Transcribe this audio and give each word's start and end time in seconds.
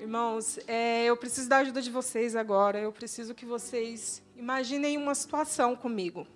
Irmãos, 0.00 0.58
é, 0.66 1.04
eu 1.04 1.14
preciso 1.14 1.46
da 1.46 1.58
ajuda 1.58 1.82
de 1.82 1.90
vocês 1.90 2.34
agora. 2.34 2.78
Eu 2.78 2.90
preciso 2.90 3.34
que 3.34 3.44
vocês 3.44 4.22
imaginem 4.34 4.96
uma 4.96 5.14
situação 5.14 5.76
comigo. 5.76 6.26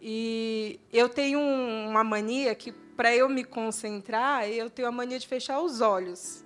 E 0.00 0.80
eu 0.92 1.08
tenho 1.08 1.38
uma 1.38 2.02
mania 2.02 2.56
que, 2.56 2.72
para 2.72 3.14
eu 3.14 3.28
me 3.28 3.44
concentrar, 3.44 4.48
eu 4.48 4.68
tenho 4.68 4.88
a 4.88 4.90
mania 4.90 5.16
de 5.16 5.28
fechar 5.28 5.60
os 5.60 5.80
olhos. 5.80 6.44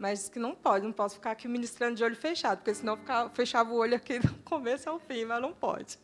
Mas 0.00 0.28
que 0.28 0.40
não 0.40 0.52
pode, 0.52 0.84
não 0.84 0.92
posso 0.92 1.14
ficar 1.14 1.30
aqui 1.30 1.46
ministrando 1.46 1.94
de 1.94 2.02
olho 2.02 2.16
fechado, 2.16 2.58
porque 2.58 2.74
senão 2.74 2.94
eu 2.96 3.30
fechava 3.30 3.72
o 3.72 3.76
olho 3.76 3.94
aqui 3.94 4.18
do 4.18 4.34
começo 4.42 4.90
ao 4.90 4.98
fim, 4.98 5.24
mas 5.24 5.40
não 5.40 5.52
pode. 5.52 5.96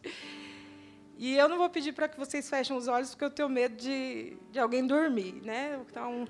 E 1.16 1.36
eu 1.36 1.48
não 1.48 1.58
vou 1.58 1.68
pedir 1.68 1.92
para 1.95 2.06
que 2.06 2.16
vocês 2.16 2.48
fechem 2.48 2.76
os 2.76 2.86
olhos, 2.86 3.10
porque 3.10 3.24
eu 3.24 3.30
tenho 3.30 3.48
medo 3.48 3.74
de, 3.74 4.36
de 4.52 4.60
alguém 4.60 4.86
dormir. 4.86 5.32
Né? 5.42 5.80
Então, 5.90 6.29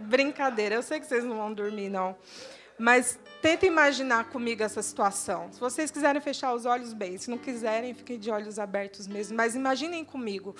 brincadeira. 0.00 0.74
Eu 0.74 0.82
sei 0.82 1.00
que 1.00 1.06
vocês 1.06 1.24
não 1.24 1.36
vão 1.36 1.52
dormir, 1.52 1.88
não. 1.88 2.16
Mas 2.78 3.18
tenta 3.40 3.66
imaginar 3.66 4.28
comigo 4.28 4.62
essa 4.62 4.82
situação. 4.82 5.50
Se 5.52 5.58
vocês 5.58 5.90
quiserem 5.90 6.20
fechar 6.20 6.54
os 6.54 6.66
olhos, 6.66 6.92
bem. 6.92 7.16
Se 7.16 7.30
não 7.30 7.38
quiserem, 7.38 7.94
fiquem 7.94 8.18
de 8.18 8.30
olhos 8.30 8.58
abertos 8.58 9.06
mesmo. 9.06 9.36
Mas 9.36 9.54
imaginem 9.54 10.04
comigo. 10.04 10.54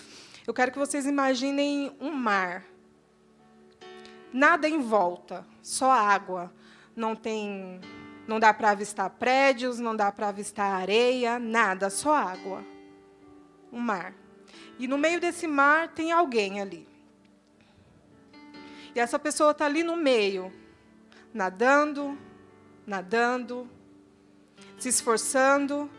Eu 0.46 0.54
quero 0.54 0.72
que 0.72 0.78
vocês 0.78 1.06
imaginem 1.06 1.94
um 2.00 2.10
mar. 2.10 2.64
Nada 4.32 4.68
em 4.68 4.80
volta, 4.80 5.46
só 5.62 5.90
água. 5.90 6.52
Não 6.94 7.14
tem, 7.14 7.80
não 8.26 8.40
dá 8.40 8.54
para 8.54 8.70
avistar 8.70 9.10
prédios, 9.10 9.78
não 9.78 9.94
dá 9.94 10.10
para 10.10 10.28
avistar 10.28 10.80
areia, 10.80 11.38
nada, 11.38 11.90
só 11.90 12.14
água 12.14 12.64
um 13.76 13.80
mar. 13.80 14.14
E 14.78 14.88
no 14.88 14.98
meio 14.98 15.20
desse 15.20 15.46
mar 15.46 15.88
tem 15.88 16.10
alguém 16.10 16.60
ali. 16.60 16.88
E 18.96 18.98
essa 18.98 19.18
pessoa 19.18 19.50
está 19.50 19.66
ali 19.66 19.82
no 19.82 19.94
meio, 19.94 20.50
nadando, 21.32 22.18
nadando, 22.86 23.68
se 24.78 24.88
esforçando. 24.88 25.90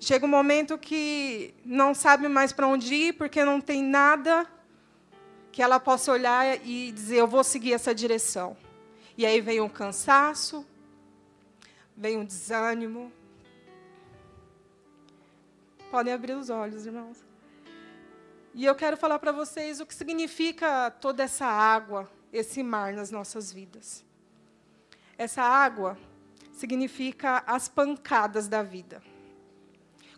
Chega 0.00 0.26
um 0.26 0.28
momento 0.28 0.76
que 0.76 1.54
não 1.64 1.94
sabe 1.94 2.26
mais 2.28 2.52
para 2.52 2.66
onde 2.66 2.92
ir, 2.92 3.12
porque 3.12 3.44
não 3.44 3.60
tem 3.60 3.82
nada 3.82 4.46
que 5.52 5.62
ela 5.62 5.78
possa 5.78 6.10
olhar 6.10 6.60
e 6.66 6.90
dizer: 6.90 7.18
eu 7.18 7.28
vou 7.28 7.44
seguir 7.44 7.72
essa 7.72 7.94
direção. 7.94 8.56
E 9.16 9.24
aí 9.24 9.40
vem 9.40 9.60
um 9.60 9.68
cansaço, 9.68 10.66
vem 11.96 12.16
um 12.16 12.24
desânimo, 12.24 13.12
Podem 15.90 16.12
abrir 16.12 16.34
os 16.34 16.50
olhos, 16.50 16.86
irmãos. 16.86 17.18
E 18.54 18.64
eu 18.64 18.76
quero 18.76 18.96
falar 18.96 19.18
para 19.18 19.32
vocês 19.32 19.80
o 19.80 19.86
que 19.86 19.94
significa 19.94 20.88
toda 20.88 21.24
essa 21.24 21.46
água, 21.46 22.08
esse 22.32 22.62
mar 22.62 22.92
nas 22.92 23.10
nossas 23.10 23.52
vidas. 23.52 24.04
Essa 25.16 25.42
água 25.42 25.98
significa 26.52 27.42
as 27.46 27.68
pancadas 27.68 28.48
da 28.48 28.62
vida. 28.62 29.02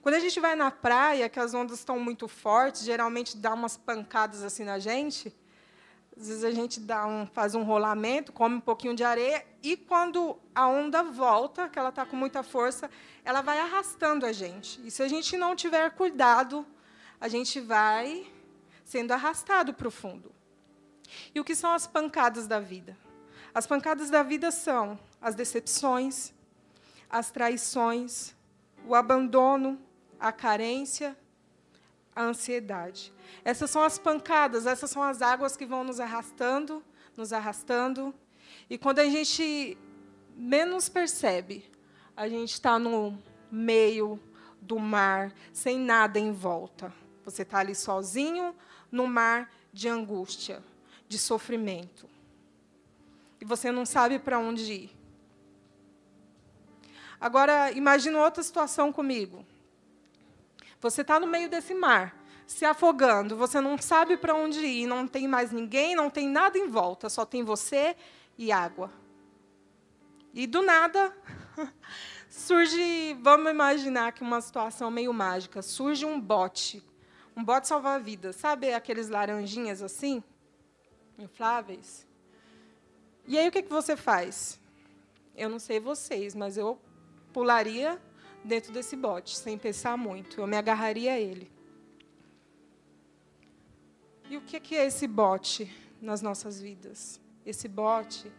Quando 0.03 0.17
a 0.17 0.21
gente 0.21 0.41
vai 0.41 0.57
na 0.57 0.71
praia, 0.71 1.29
que 1.29 1.39
as 1.39 1.55
ondas 1.55 1.79
estão 1.79 1.99
muito 1.99 2.27
fortes, 2.27 2.83
geralmente 2.83 3.37
dá 3.37 3.55
umas 3.55 3.77
pancadas 3.77 4.43
assim 4.43 4.65
na 4.65 4.79
gente. 4.79 5.33
Às 6.17 6.29
vezes 6.29 6.45
a 6.45 6.51
gente 6.51 6.81
dá 6.81 7.07
um, 7.07 7.27
faz 7.27 7.55
um 7.55 7.63
rolamento, 7.63 8.33
come 8.33 8.57
um 8.57 8.61
pouquinho 8.61 8.95
de 8.95 9.05
areia, 9.05 9.47
e 9.63 9.77
quando 9.77 10.37
a 10.55 10.67
onda 10.67 11.03
volta, 11.05 11.69
que 11.69 11.79
ela 11.79 11.89
está 11.89 12.05
com 12.05 12.17
muita 12.17 12.43
força, 12.43 12.91
ela 13.25 13.41
vai 13.41 13.61
arrastando 13.61 14.27
a 14.27 14.33
gente. 14.33 14.81
E 14.85 14.91
se 14.91 15.03
a 15.03 15.09
gente 15.09 15.37
não 15.37 15.55
tiver 15.55 15.91
cuidado, 15.93 16.67
a 17.21 17.29
gente 17.29 17.61
vai 17.61 18.27
sendo 18.85 19.13
arrastado 19.13 19.73
para 19.73 19.87
o 19.87 19.91
fundo. 19.91 20.35
E 21.35 21.41
o 21.41 21.45
que 21.45 21.55
são 21.55 21.73
as 21.73 21.87
pancadas 21.87 22.47
da 22.47 22.61
vida? 22.61 22.97
As 23.55 23.67
pancadas 23.67 24.11
da 24.11 24.23
vida 24.23 24.51
são 24.51 24.99
as 25.21 25.35
decepções, 25.35 26.33
as 27.09 27.31
traições, 27.31 28.35
o 28.87 28.95
abandono, 28.95 29.79
a 30.19 30.33
carência, 30.33 31.17
a 32.15 32.23
ansiedade. 32.23 33.13
Essas 33.45 33.71
são 33.71 33.83
as 33.83 33.99
pancadas, 33.99 34.67
essas 34.67 34.91
são 34.91 35.03
as 35.03 35.21
águas 35.23 35.57
que 35.57 35.67
vão 35.67 35.85
nos 35.85 36.01
arrastando, 36.01 36.83
nos 37.17 37.33
arrastando. 37.33 38.15
E 38.69 38.79
quando 38.79 39.01
a 39.01 39.05
gente 39.05 39.77
menos 40.37 40.89
percebe, 40.89 41.71
a 42.17 42.29
gente 42.29 42.53
está 42.53 42.79
no 42.79 43.19
meio 43.51 44.19
do 44.61 44.79
mar, 44.79 45.33
sem 45.53 45.79
nada 45.79 46.19
em 46.19 46.33
volta. 46.33 46.93
Você 47.25 47.43
está 47.43 47.59
ali 47.59 47.75
sozinho 47.75 48.55
no 48.91 49.07
mar 49.07 49.51
de 49.73 49.89
angústia, 49.89 50.63
de 51.13 51.19
sofrimento. 51.19 52.09
E 53.39 53.45
você 53.45 53.71
não 53.71 53.85
sabe 53.85 54.19
para 54.19 54.39
onde 54.39 54.73
ir. 54.73 54.91
Agora, 57.21 57.71
imagine 57.71 58.17
outra 58.17 58.43
situação 58.43 58.91
comigo. 58.91 59.45
Você 60.81 61.03
está 61.03 61.21
no 61.21 61.27
meio 61.27 61.51
desse 61.51 61.75
mar, 61.75 62.17
se 62.47 62.65
afogando, 62.65 63.37
você 63.37 63.61
não 63.61 63.77
sabe 63.77 64.17
para 64.17 64.35
onde 64.35 64.61
ir, 64.61 64.87
não 64.87 65.07
tem 65.07 65.29
mais 65.29 65.53
ninguém, 65.53 65.95
não 65.95 66.09
tem 66.09 66.29
nada 66.29 66.57
em 66.59 66.67
volta, 66.67 67.11
só 67.11 67.27
tem 67.27 67.45
você 67.45 67.95
e 68.39 68.51
água. 68.51 68.91
E 70.33 70.47
do 70.47 70.63
nada 70.63 71.15
surge, 72.29 73.15
vamos 73.21 73.51
imaginar 73.51 74.13
que 74.13 74.23
uma 74.23 74.41
situação 74.41 74.91
meio 74.91 75.13
mágica, 75.13 75.61
surge 75.61 76.07
um 76.07 76.19
bote, 76.19 76.83
um 77.37 77.45
bote 77.45 77.69
salva-vidas, 77.69 78.37
sabe 78.37 78.73
aqueles 78.73 79.11
laranjinhas 79.11 79.83
assim, 79.83 80.25
infláveis? 81.19 82.07
E 83.27 83.39
aí 83.39 83.49
o 83.49 83.53
que, 83.53 83.63
que 83.63 83.71
você 83.71 83.97
faz? 83.97 84.61
Eu 85.37 85.49
não 85.49 85.59
sei 85.59 85.81
vocês, 85.81 86.35
mas 86.35 86.57
eu 86.57 86.79
pularia 87.33 88.01
dentro 88.45 88.73
desse 88.73 88.97
bote, 88.97 89.37
sem 89.37 89.57
pensar 89.57 89.97
muito. 89.97 90.41
Eu 90.41 90.47
me 90.47 90.57
agarraria 90.57 91.13
a 91.13 91.21
ele. 91.21 91.51
E 94.29 94.37
o 94.37 94.41
que 94.41 94.75
é 94.75 94.87
esse 94.87 95.07
bote 95.07 95.71
nas 96.01 96.23
nossas 96.23 96.61
vidas? 96.61 97.21
Esse 97.45 97.69
bote 97.69 98.33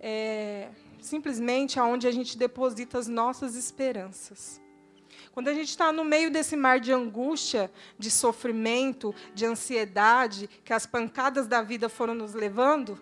é 0.00 0.70
simplesmente 1.00 1.78
aonde 1.78 2.06
a 2.06 2.10
gente 2.10 2.36
deposita 2.36 2.98
as 2.98 3.08
nossas 3.08 3.54
esperanças. 3.54 4.60
Quando 5.38 5.46
a 5.46 5.54
gente 5.54 5.68
está 5.68 5.92
no 5.92 6.02
meio 6.02 6.32
desse 6.32 6.56
mar 6.56 6.80
de 6.80 6.92
angústia, 6.92 7.70
de 7.96 8.10
sofrimento, 8.10 9.14
de 9.32 9.46
ansiedade, 9.46 10.50
que 10.64 10.72
as 10.72 10.84
pancadas 10.84 11.46
da 11.46 11.62
vida 11.62 11.88
foram 11.88 12.12
nos 12.12 12.34
levando, 12.34 13.00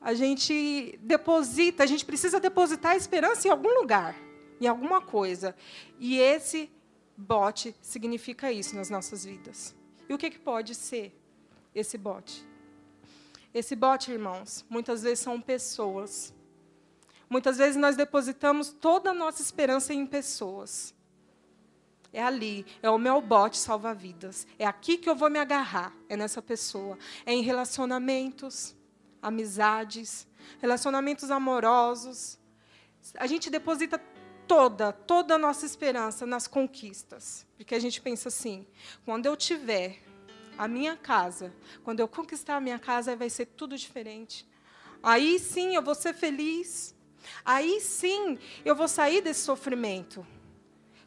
a 0.00 0.14
gente 0.14 0.98
deposita, 1.02 1.82
a 1.82 1.86
gente 1.86 2.06
precisa 2.06 2.40
depositar 2.40 2.92
a 2.92 2.96
esperança 2.96 3.48
em 3.48 3.50
algum 3.50 3.68
lugar, 3.78 4.16
em 4.58 4.66
alguma 4.66 5.02
coisa. 5.02 5.54
E 5.98 6.18
esse 6.18 6.70
bote 7.14 7.76
significa 7.82 8.50
isso 8.50 8.74
nas 8.76 8.88
nossas 8.88 9.26
vidas. 9.26 9.76
E 10.08 10.14
o 10.14 10.16
que, 10.16 10.30
que 10.30 10.38
pode 10.38 10.74
ser 10.74 11.14
esse 11.74 11.98
bote? 11.98 12.42
Esse 13.52 13.76
bote, 13.76 14.10
irmãos, 14.10 14.64
muitas 14.70 15.02
vezes 15.02 15.18
são 15.18 15.38
pessoas. 15.38 16.32
Muitas 17.28 17.58
vezes 17.58 17.76
nós 17.76 17.96
depositamos 17.96 18.70
toda 18.70 19.10
a 19.10 19.14
nossa 19.14 19.42
esperança 19.42 19.92
em 19.92 20.06
pessoas. 20.06 20.94
É 22.12 22.22
ali, 22.22 22.64
é 22.82 22.88
o 22.88 22.98
meu 22.98 23.20
bote 23.20 23.58
salva-vidas. 23.58 24.46
É 24.58 24.66
aqui 24.66 24.96
que 24.96 25.08
eu 25.08 25.14
vou 25.14 25.28
me 25.28 25.38
agarrar, 25.38 25.92
é 26.08 26.16
nessa 26.16 26.40
pessoa. 26.40 26.98
É 27.26 27.32
em 27.32 27.42
relacionamentos, 27.42 28.74
amizades, 29.20 30.26
relacionamentos 30.58 31.30
amorosos. 31.30 32.38
A 33.14 33.26
gente 33.26 33.50
deposita 33.50 34.00
toda, 34.46 34.90
toda 34.92 35.34
a 35.34 35.38
nossa 35.38 35.66
esperança 35.66 36.24
nas 36.24 36.46
conquistas. 36.46 37.46
Porque 37.58 37.74
a 37.74 37.78
gente 37.78 38.00
pensa 38.00 38.28
assim: 38.28 38.66
quando 39.04 39.26
eu 39.26 39.36
tiver 39.36 40.02
a 40.56 40.66
minha 40.66 40.96
casa, 40.96 41.54
quando 41.84 42.00
eu 42.00 42.08
conquistar 42.08 42.56
a 42.56 42.60
minha 42.60 42.78
casa, 42.78 43.14
vai 43.14 43.28
ser 43.28 43.46
tudo 43.46 43.76
diferente. 43.76 44.48
Aí 45.02 45.38
sim 45.38 45.74
eu 45.74 45.82
vou 45.82 45.94
ser 45.94 46.14
feliz. 46.14 46.96
Aí 47.44 47.80
sim 47.80 48.38
eu 48.64 48.74
vou 48.74 48.88
sair 48.88 49.20
desse 49.20 49.40
sofrimento. 49.40 50.26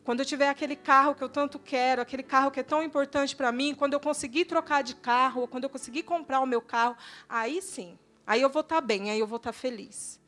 Quando 0.03 0.21
eu 0.21 0.25
tiver 0.25 0.50
aquele 0.50 0.75
carro 0.75 1.13
que 1.13 1.23
eu 1.23 1.29
tanto 1.29 1.59
quero, 1.59 2.01
aquele 2.01 2.23
carro 2.23 2.50
que 2.50 2.59
é 2.59 2.63
tão 2.63 2.81
importante 2.81 3.35
para 3.35 3.51
mim, 3.51 3.75
quando 3.75 3.94
eu 3.94 4.00
conseguir 4.00 4.45
trocar 4.45 4.81
de 4.81 4.95
carro, 4.95 5.47
quando 5.47 5.65
eu 5.65 5.69
conseguir 5.69 6.03
comprar 6.03 6.39
o 6.39 6.45
meu 6.45 6.62
carro, 6.62 6.97
aí 7.29 7.62
sim, 7.62 7.97
aí 8.25 8.41
eu 8.41 8.50
vou 8.50 8.62
estar 8.62 8.75
tá 8.75 8.81
bem, 8.81 9.12
aí 9.12 9.19
eu 9.19 9.27
vou 9.27 9.38
estar 9.38 9.51
tá 9.51 9.57
feliz. 9.57 10.19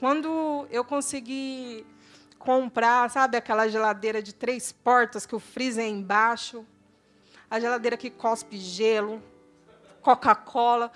Quando 0.00 0.66
eu 0.70 0.84
conseguir 0.84 1.86
comprar, 2.36 3.08
sabe, 3.10 3.36
aquela 3.36 3.68
geladeira 3.68 4.20
de 4.20 4.34
três 4.34 4.72
portas 4.72 5.24
que 5.24 5.36
o 5.36 5.40
freezer 5.40 5.84
é 5.84 5.88
embaixo, 5.88 6.66
a 7.48 7.60
geladeira 7.60 7.96
que 7.96 8.10
cospe 8.10 8.58
gelo, 8.58 9.22
Coca-Cola, 10.02 10.90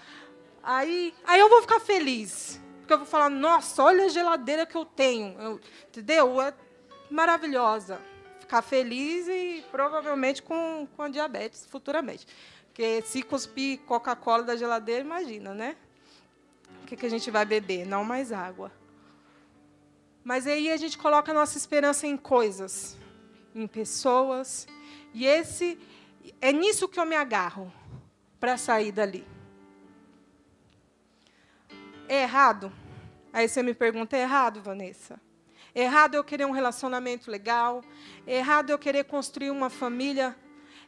aí, 0.62 1.15
aí 1.25 1.41
eu 1.41 1.49
vou 1.49 1.62
ficar 1.62 1.79
feliz. 1.79 2.61
Porque 2.88 2.94
eu 2.94 2.99
vou 2.99 3.06
falar, 3.06 3.29
nossa, 3.29 3.82
olha 3.82 4.06
a 4.06 4.08
geladeira 4.08 4.64
que 4.64 4.75
eu 4.75 4.87
tenho. 4.87 5.38
Eu, 5.38 5.61
entendeu? 5.88 6.40
É 6.40 6.55
maravilhosa. 7.11 8.00
Ficar 8.40 8.62
feliz 8.62 9.29
e 9.29 9.62
provavelmente 9.70 10.43
com, 10.43 10.88
com 10.96 11.02
a 11.02 11.08
diabetes 11.11 11.67
futuramente. 11.67 12.26
Porque 12.69 13.02
se 13.02 13.23
cuspir 13.23 13.81
Coca-Cola 13.81 14.43
da 14.43 14.56
geladeira, 14.56 15.02
imagina, 15.02 15.52
né? 15.52 15.76
que, 16.88 16.96
que 16.96 17.06
a 17.06 17.11
gente 17.11 17.31
vai 17.31 17.44
beber? 17.44 17.87
Não 17.87 18.02
mais 18.02 18.32
água. 18.32 18.73
Mas 20.25 20.46
aí 20.46 20.70
a 20.70 20.76
gente 20.76 20.96
coloca 20.96 21.31
a 21.31 21.34
nossa 21.34 21.58
esperança 21.58 22.06
em 22.06 22.17
coisas, 22.17 22.96
em 23.55 23.67
pessoas, 23.67 24.67
e 25.12 25.26
esse 25.26 25.79
é 26.41 26.50
nisso 26.50 26.88
que 26.88 26.99
eu 26.99 27.05
me 27.05 27.14
agarro 27.14 27.70
para 28.41 28.56
sair 28.56 28.91
dali. 28.91 29.26
É 32.08 32.22
errado? 32.22 32.72
Aí 33.32 33.49
você 33.49 33.62
me 33.62 33.75
pergunta, 33.75 34.16
é 34.16 34.22
errado, 34.22 34.62
Vanessa? 34.62 35.20
É 35.75 35.82
errado 35.82 36.14
eu 36.14 36.25
querer 36.25 36.46
um 36.46 36.50
relacionamento 36.50 37.31
legal? 37.31 37.84
É 38.26 38.38
errado 38.38 38.70
eu 38.70 38.78
querer 38.78 39.05
construir 39.05 39.50
uma 39.50 39.69
família? 39.69 40.34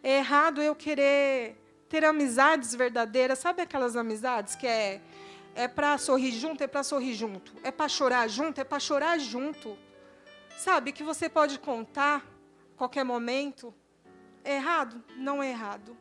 É 0.03 0.19
errado 0.19 0.63
eu 0.63 0.75
querer 0.75 1.57
ter 1.89 2.05
amizades 2.05 2.75
verdadeiras? 2.75 3.39
Sabe 3.39 3.63
aquelas 3.63 3.97
amizades 3.97 4.55
que 4.57 4.67
é 4.67 5.01
é 5.55 5.67
para 5.67 5.99
sorrir 5.99 6.33
junto, 6.33 6.63
é 6.63 6.67
para 6.67 6.83
sorrir 6.83 7.15
junto. 7.15 7.53
É 7.63 7.71
para 7.71 7.89
chorar 7.89 8.29
junto, 8.29 8.61
é 8.61 8.65
para 8.65 8.79
chorar 8.79 9.19
junto. 9.19 9.77
Sabe 10.57 10.93
que 10.93 11.03
você 11.03 11.29
pode 11.29 11.59
contar 11.59 12.25
qualquer 12.77 13.05
momento. 13.05 13.75
É 14.45 14.57
errado? 14.57 15.03
Não 15.17 15.43
é 15.43 15.51
errado. 15.51 15.97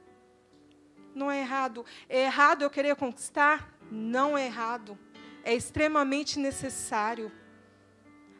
Não 1.13 1.29
é 1.31 1.41
errado. 1.41 1.85
É 2.07 2.23
errado 2.23 2.61
eu 2.61 2.69
querer 2.69 2.95
conquistar? 2.95 3.73
Não 3.91 4.37
é 4.37 4.45
errado. 4.45 4.97
É 5.43 5.53
extremamente 5.53 6.39
necessário. 6.39 7.31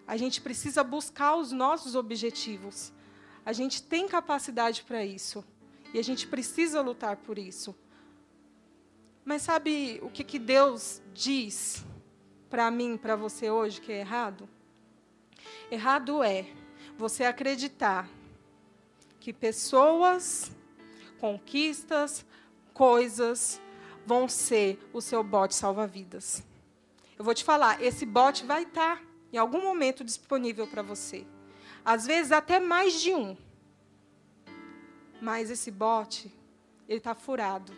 A 0.07 0.18
gente 0.18 0.42
precisa 0.42 0.84
buscar 0.84 1.36
os 1.36 1.51
nossos 1.51 1.96
objetivos. 1.96 2.92
A 3.46 3.54
gente 3.54 3.81
tem 3.84 4.07
capacidade 4.07 4.84
para 4.84 5.06
isso. 5.06 5.44
E 5.94 6.00
a 6.00 6.04
gente 6.04 6.28
precisa 6.28 6.81
lutar 6.81 7.18
por 7.18 7.38
isso. 7.38 7.75
Mas 9.25 9.44
sabe 9.44 10.00
o 10.01 10.10
que, 10.10 10.24
que 10.24 10.40
Deus 10.40 11.01
diz 11.13 11.86
para 12.50 12.72
mim, 12.72 12.98
para 12.98 13.16
você 13.16 13.50
hoje, 13.50 13.80
que 13.80 13.92
é 13.92 14.00
errado? 14.00 14.50
Errado 15.69 16.24
é 16.24 16.48
você 16.98 17.24
acreditar 17.24 18.10
que 19.19 19.31
pessoas, 19.31 20.51
conquistas, 21.19 22.25
coisas 22.74 23.62
vão 24.06 24.28
ser 24.28 24.80
o 24.92 25.01
seu 25.01 25.24
bote 25.24 25.54
salva-vidas. 25.54 26.44
Eu 27.19 27.25
vou 27.25 27.33
te 27.33 27.44
falar, 27.44 27.83
esse 27.83 28.06
bote 28.06 28.45
vai 28.45 28.63
estar 28.63 28.95
tá 28.95 29.04
em 29.33 29.38
algum 29.38 29.62
momento 29.62 30.06
disponível 30.06 30.66
para 30.66 30.81
você. 30.81 31.27
Às 31.83 32.06
vezes 32.07 32.31
até 32.31 32.62
mais 32.62 33.01
de 33.01 33.13
um. 33.13 33.36
Mas 35.21 35.51
esse 35.51 35.69
bote, 35.69 36.33
ele 36.88 37.00
está 37.00 37.13
furado. 37.13 37.74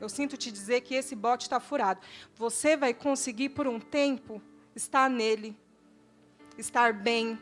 Eu 0.00 0.08
sinto 0.08 0.36
te 0.36 0.52
dizer 0.52 0.82
que 0.82 0.94
esse 0.94 1.16
bote 1.16 1.42
está 1.42 1.58
furado. 1.58 2.00
Você 2.36 2.76
vai 2.76 2.94
conseguir, 2.94 3.48
por 3.48 3.66
um 3.66 3.80
tempo, 3.80 4.40
estar 4.76 5.10
nele, 5.10 5.56
estar 6.56 6.92
bem. 6.92 7.36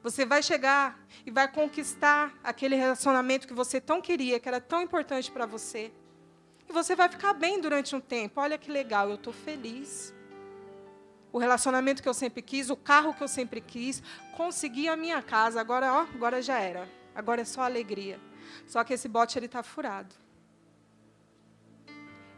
Você 0.00 0.24
vai 0.24 0.44
chegar 0.44 1.04
e 1.26 1.30
vai 1.32 1.50
conquistar 1.50 2.38
aquele 2.40 2.76
relacionamento 2.76 3.48
que 3.48 3.52
você 3.52 3.80
tão 3.80 4.00
queria, 4.00 4.38
que 4.38 4.48
era 4.48 4.60
tão 4.60 4.80
importante 4.80 5.28
para 5.28 5.44
você. 5.44 5.92
E 6.68 6.72
você 6.72 6.94
vai 6.94 7.08
ficar 7.08 7.32
bem 7.32 7.60
durante 7.60 7.96
um 7.96 8.00
tempo. 8.00 8.40
Olha 8.40 8.56
que 8.56 8.70
legal, 8.70 9.08
eu 9.08 9.16
estou 9.16 9.32
feliz. 9.32 10.14
O 11.32 11.38
relacionamento 11.38 12.02
que 12.02 12.08
eu 12.08 12.14
sempre 12.14 12.42
quis, 12.42 12.68
o 12.68 12.76
carro 12.76 13.14
que 13.14 13.22
eu 13.22 13.28
sempre 13.28 13.60
quis, 13.60 14.02
consegui 14.36 14.86
a 14.88 14.96
minha 14.96 15.22
casa. 15.22 15.60
Agora, 15.60 15.92
ó, 15.92 16.00
agora 16.14 16.42
já 16.42 16.58
era. 16.58 16.86
Agora 17.14 17.40
é 17.40 17.44
só 17.44 17.62
alegria. 17.62 18.20
Só 18.66 18.84
que 18.84 18.92
esse 18.92 19.08
bote 19.08 19.38
ele 19.38 19.46
está 19.46 19.62
furado. 19.62 20.14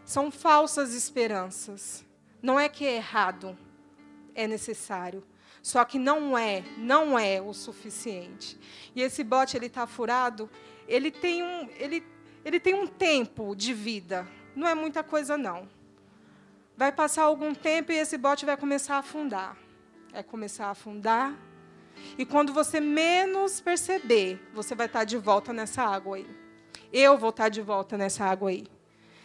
São 0.04 0.30
falsas 0.30 0.94
esperanças. 0.94 2.04
Não 2.40 2.60
é 2.60 2.68
que 2.68 2.86
é 2.86 2.96
errado, 2.96 3.58
é 4.34 4.46
necessário. 4.46 5.24
Só 5.62 5.82
que 5.84 5.98
não 5.98 6.36
é, 6.36 6.62
não 6.76 7.18
é 7.18 7.40
o 7.40 7.54
suficiente. 7.54 8.58
E 8.94 9.00
esse 9.00 9.24
bote 9.24 9.56
ele 9.56 9.66
está 9.66 9.86
furado, 9.86 10.48
ele 10.86 11.10
tem 11.10 11.42
um, 11.42 11.68
ele, 11.78 12.04
ele 12.44 12.60
tem 12.60 12.74
um 12.74 12.86
tempo 12.86 13.56
de 13.56 13.72
vida. 13.72 14.28
Não 14.54 14.68
é 14.68 14.74
muita 14.74 15.02
coisa 15.02 15.38
não. 15.38 15.66
Vai 16.76 16.90
passar 16.92 17.24
algum 17.24 17.54
tempo 17.54 17.92
e 17.92 17.96
esse 17.96 18.18
bote 18.18 18.44
vai 18.44 18.56
começar 18.56 18.96
a 18.96 18.98
afundar. 18.98 19.56
Vai 20.12 20.22
começar 20.22 20.66
a 20.66 20.70
afundar. 20.70 21.34
E 22.18 22.26
quando 22.26 22.52
você 22.52 22.80
menos 22.80 23.60
perceber, 23.60 24.40
você 24.52 24.74
vai 24.74 24.86
estar 24.86 25.04
de 25.04 25.16
volta 25.16 25.52
nessa 25.52 25.82
água 25.82 26.16
aí. 26.16 26.26
Eu 26.92 27.16
vou 27.16 27.30
estar 27.30 27.48
de 27.48 27.60
volta 27.60 27.96
nessa 27.96 28.24
água 28.24 28.50
aí 28.50 28.64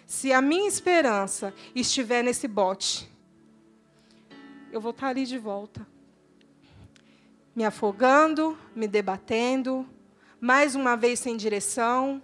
se 0.10 0.34
a 0.34 0.42
minha 0.42 0.68
esperança 0.68 1.54
estiver 1.75 2.24
nesse 2.24 2.48
bote, 2.48 3.07
eu 4.72 4.81
vou 4.81 4.90
estar 4.90 5.10
ali 5.10 5.24
de 5.24 5.38
volta. 5.38 5.86
Me 7.56 7.63
afogando, 7.63 8.57
me 8.75 8.88
debatendo, 8.88 9.88
mais 10.42 10.74
uma 10.74 10.98
vez 10.98 11.19
sem 11.19 11.38
direção, 11.38 12.19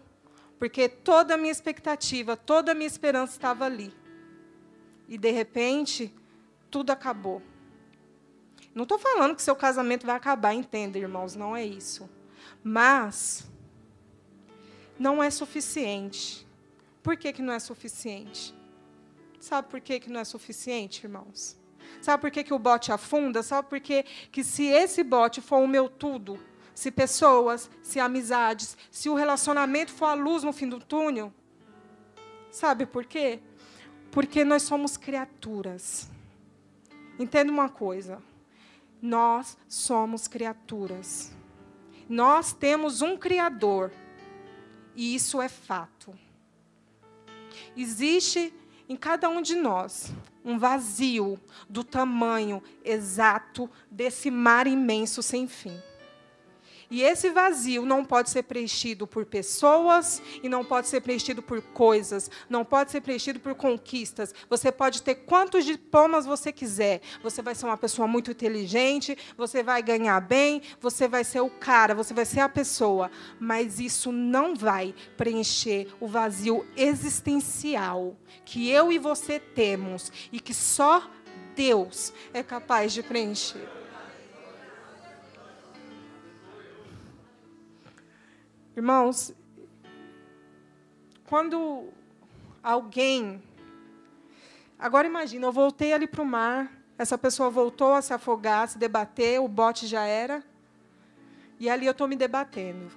porque 0.57 0.89
toda 0.89 1.35
a 1.35 1.37
minha 1.37 1.51
expectativa, 1.51 2.35
toda 2.35 2.71
a 2.71 2.75
minha 2.75 2.87
esperança 2.87 3.33
estava 3.33 3.65
ali. 3.65 3.93
E, 5.07 5.17
de 5.17 5.31
repente, 5.31 6.13
tudo 6.69 6.91
acabou. 6.91 7.41
Não 8.73 8.83
estou 8.83 8.99
falando 8.99 9.35
que 9.35 9.41
seu 9.41 9.55
casamento 9.55 10.05
vai 10.05 10.15
acabar, 10.15 10.53
entenda, 10.53 10.97
irmãos, 10.97 11.35
não 11.35 11.55
é 11.55 11.63
isso. 11.63 12.09
Mas 12.63 13.47
não 14.99 15.23
é 15.23 15.29
suficiente. 15.29 16.45
Por 17.01 17.15
que, 17.15 17.31
que 17.31 17.41
não 17.41 17.53
é 17.53 17.59
suficiente? 17.59 18.53
Sabe 19.39 19.69
por 19.69 19.79
que, 19.79 19.99
que 19.99 20.09
não 20.09 20.19
é 20.19 20.25
suficiente, 20.25 21.03
irmãos? 21.03 21.55
Sabe 22.01 22.21
por 22.21 22.31
que, 22.31 22.43
que 22.43 22.53
o 22.53 22.59
bote 22.59 22.91
afunda? 22.91 23.43
Sabe 23.43 23.69
por 23.69 23.79
que, 23.79 24.03
que 24.31 24.43
se 24.43 24.65
esse 24.65 25.03
bote 25.03 25.39
for 25.39 25.57
o 25.57 25.67
meu 25.67 25.87
tudo, 25.87 26.39
se 26.73 26.91
pessoas, 26.91 27.69
se 27.81 27.99
amizades, 27.99 28.77
se 28.91 29.07
o 29.07 29.13
relacionamento 29.13 29.91
for 29.91 30.05
a 30.05 30.13
luz 30.13 30.43
no 30.43 30.51
fim 30.51 30.67
do 30.67 30.79
túnel? 30.79 31.33
Sabe 32.51 32.85
por 32.85 33.05
quê? 33.05 33.39
Porque 34.15 34.45
nós 34.45 34.63
somos 34.63 34.95
criaturas. 34.95 36.09
Entenda 37.19 37.51
uma 37.51 37.67
coisa. 37.67 38.23
Nós 39.01 39.57
somos 39.67 40.25
criaturas. 40.25 41.33
Nós 42.07 42.53
temos 42.53 43.01
um 43.01 43.17
Criador. 43.17 43.91
E 44.95 45.13
isso 45.13 45.41
é 45.41 45.49
fato. 45.49 46.17
Existe 47.75 48.53
em 48.87 48.95
cada 48.95 49.27
um 49.27 49.41
de 49.41 49.53
nós 49.53 50.13
um 50.45 50.57
vazio 50.57 51.37
do 51.67 51.83
tamanho 51.83 52.63
exato 52.85 53.69
desse 53.91 54.31
mar 54.31 54.65
imenso 54.65 55.21
sem 55.21 55.45
fim. 55.45 55.77
E 56.89 57.01
esse 57.01 57.29
vazio 57.29 57.85
não 57.85 58.05
pode 58.05 58.29
ser 58.29 58.43
preenchido 58.43 59.07
por 59.07 59.25
pessoas 59.25 60.21
e 60.43 60.49
não 60.49 60.63
pode 60.63 60.87
ser 60.87 61.01
preenchido 61.01 61.41
por 61.41 61.61
coisas, 61.61 62.29
não 62.49 62.63
pode 62.63 62.91
ser 62.91 63.01
preenchido 63.01 63.39
por 63.39 63.55
conquistas. 63.55 64.33
Você 64.49 64.71
pode 64.71 65.01
ter 65.01 65.15
quantos 65.15 65.65
diplomas 65.65 66.25
você 66.25 66.51
quiser. 66.51 67.01
Você 67.23 67.41
vai 67.41 67.55
ser 67.55 67.65
uma 67.65 67.77
pessoa 67.77 68.07
muito 68.07 68.31
inteligente, 68.31 69.17
você 69.37 69.63
vai 69.63 69.81
ganhar 69.81 70.19
bem, 70.19 70.61
você 70.79 71.07
vai 71.07 71.23
ser 71.23 71.41
o 71.41 71.49
cara, 71.49 71.95
você 71.95 72.13
vai 72.13 72.25
ser 72.25 72.41
a 72.41 72.49
pessoa, 72.49 73.09
mas 73.39 73.79
isso 73.79 74.11
não 74.11 74.55
vai 74.55 74.93
preencher 75.17 75.87
o 75.99 76.07
vazio 76.07 76.65
existencial 76.75 78.15
que 78.43 78.69
eu 78.69 78.91
e 78.91 78.99
você 78.99 79.39
temos 79.39 80.11
e 80.31 80.39
que 80.39 80.53
só 80.53 81.09
Deus 81.55 82.13
é 82.33 82.43
capaz 82.43 82.93
de 82.93 83.01
preencher. 83.01 83.84
Irmãos, 88.75 89.33
quando 91.29 91.87
alguém. 92.61 93.41
Agora 94.77 95.07
imagina, 95.07 95.47
eu 95.47 95.51
voltei 95.51 95.93
ali 95.93 96.05
para 96.05 96.21
o 96.21 96.25
mar, 96.25 96.69
essa 96.97 97.17
pessoa 97.17 97.49
voltou 97.49 97.93
a 97.93 98.01
se 98.01 98.13
afogar, 98.13 98.67
se 98.67 98.77
debater, 98.77 99.39
o 99.39 99.47
bote 99.47 99.87
já 99.87 100.05
era, 100.05 100.43
e 101.57 101.69
ali 101.69 101.85
eu 101.85 101.91
estou 101.91 102.05
me 102.05 102.17
debatendo. 102.17 102.91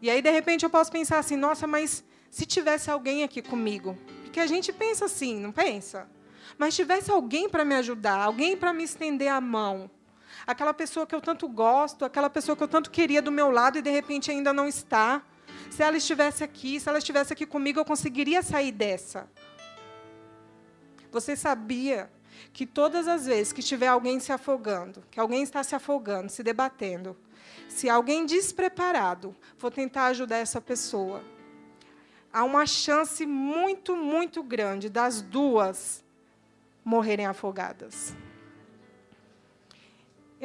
E 0.00 0.08
aí, 0.08 0.22
de 0.22 0.30
repente, 0.30 0.62
eu 0.62 0.70
posso 0.70 0.92
pensar 0.92 1.18
assim: 1.18 1.36
nossa, 1.36 1.66
mas 1.66 2.04
se 2.30 2.46
tivesse 2.46 2.88
alguém 2.88 3.24
aqui 3.24 3.42
comigo? 3.42 3.98
Porque 4.22 4.38
a 4.38 4.46
gente 4.46 4.72
pensa 4.72 5.06
assim, 5.06 5.40
não 5.40 5.50
pensa? 5.50 6.08
Mas 6.56 6.76
tivesse 6.76 7.10
alguém 7.10 7.48
para 7.48 7.64
me 7.64 7.74
ajudar, 7.74 8.20
alguém 8.20 8.56
para 8.56 8.72
me 8.72 8.84
estender 8.84 9.28
a 9.28 9.40
mão, 9.40 9.90
aquela 10.46 10.74
pessoa 10.74 11.06
que 11.06 11.14
eu 11.14 11.20
tanto 11.20 11.48
gosto, 11.48 12.04
aquela 12.04 12.28
pessoa 12.28 12.56
que 12.56 12.62
eu 12.62 12.68
tanto 12.68 12.90
queria 12.90 13.22
do 13.22 13.30
meu 13.30 13.50
lado 13.50 13.78
e 13.78 13.82
de 13.82 13.90
repente 13.90 14.30
ainda 14.30 14.52
não 14.52 14.66
está. 14.66 15.22
Se 15.70 15.82
ela 15.82 15.96
estivesse 15.96 16.42
aqui, 16.42 16.80
se 16.80 16.88
ela 16.88 16.98
estivesse 16.98 17.32
aqui 17.32 17.46
comigo, 17.46 17.78
eu 17.78 17.84
conseguiria 17.84 18.42
sair 18.42 18.72
dessa. 18.72 19.28
Você 21.12 21.36
sabia 21.36 22.10
que 22.52 22.66
todas 22.66 23.08
as 23.08 23.26
vezes 23.26 23.52
que 23.52 23.62
tiver 23.62 23.86
alguém 23.86 24.20
se 24.20 24.32
afogando, 24.32 25.02
que 25.10 25.20
alguém 25.20 25.42
está 25.42 25.62
se 25.62 25.74
afogando, 25.74 26.30
se 26.30 26.42
debatendo, 26.42 27.16
se 27.68 27.88
alguém 27.88 28.26
despreparado 28.26 29.34
for 29.56 29.70
tentar 29.70 30.06
ajudar 30.06 30.36
essa 30.36 30.60
pessoa, 30.60 31.22
há 32.32 32.44
uma 32.44 32.66
chance 32.66 33.24
muito, 33.24 33.96
muito 33.96 34.42
grande 34.42 34.88
das 34.88 35.22
duas 35.22 36.04
morrerem 36.84 37.26
afogadas. 37.26 38.14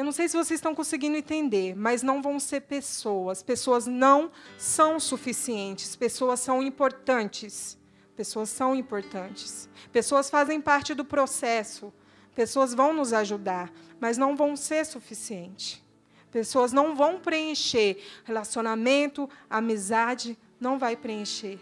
Eu 0.01 0.05
não 0.05 0.11
sei 0.11 0.27
se 0.27 0.35
vocês 0.35 0.57
estão 0.57 0.73
conseguindo 0.73 1.15
entender, 1.15 1.75
mas 1.75 2.01
não 2.01 2.23
vão 2.23 2.39
ser 2.39 2.61
pessoas. 2.61 3.43
Pessoas 3.43 3.85
não 3.85 4.31
são 4.57 4.99
suficientes. 4.99 5.95
Pessoas 5.95 6.39
são 6.39 6.63
importantes. 6.63 7.77
Pessoas 8.15 8.49
são 8.49 8.75
importantes. 8.75 9.69
Pessoas 9.91 10.27
fazem 10.27 10.59
parte 10.59 10.95
do 10.95 11.05
processo. 11.05 11.93
Pessoas 12.33 12.73
vão 12.73 12.93
nos 12.93 13.13
ajudar, 13.13 13.71
mas 13.99 14.17
não 14.17 14.35
vão 14.35 14.55
ser 14.55 14.87
suficiente. 14.87 15.85
Pessoas 16.31 16.73
não 16.73 16.95
vão 16.95 17.19
preencher. 17.19 18.03
Relacionamento, 18.23 19.29
amizade, 19.47 20.35
não 20.59 20.79
vai 20.79 20.95
preencher. 20.95 21.59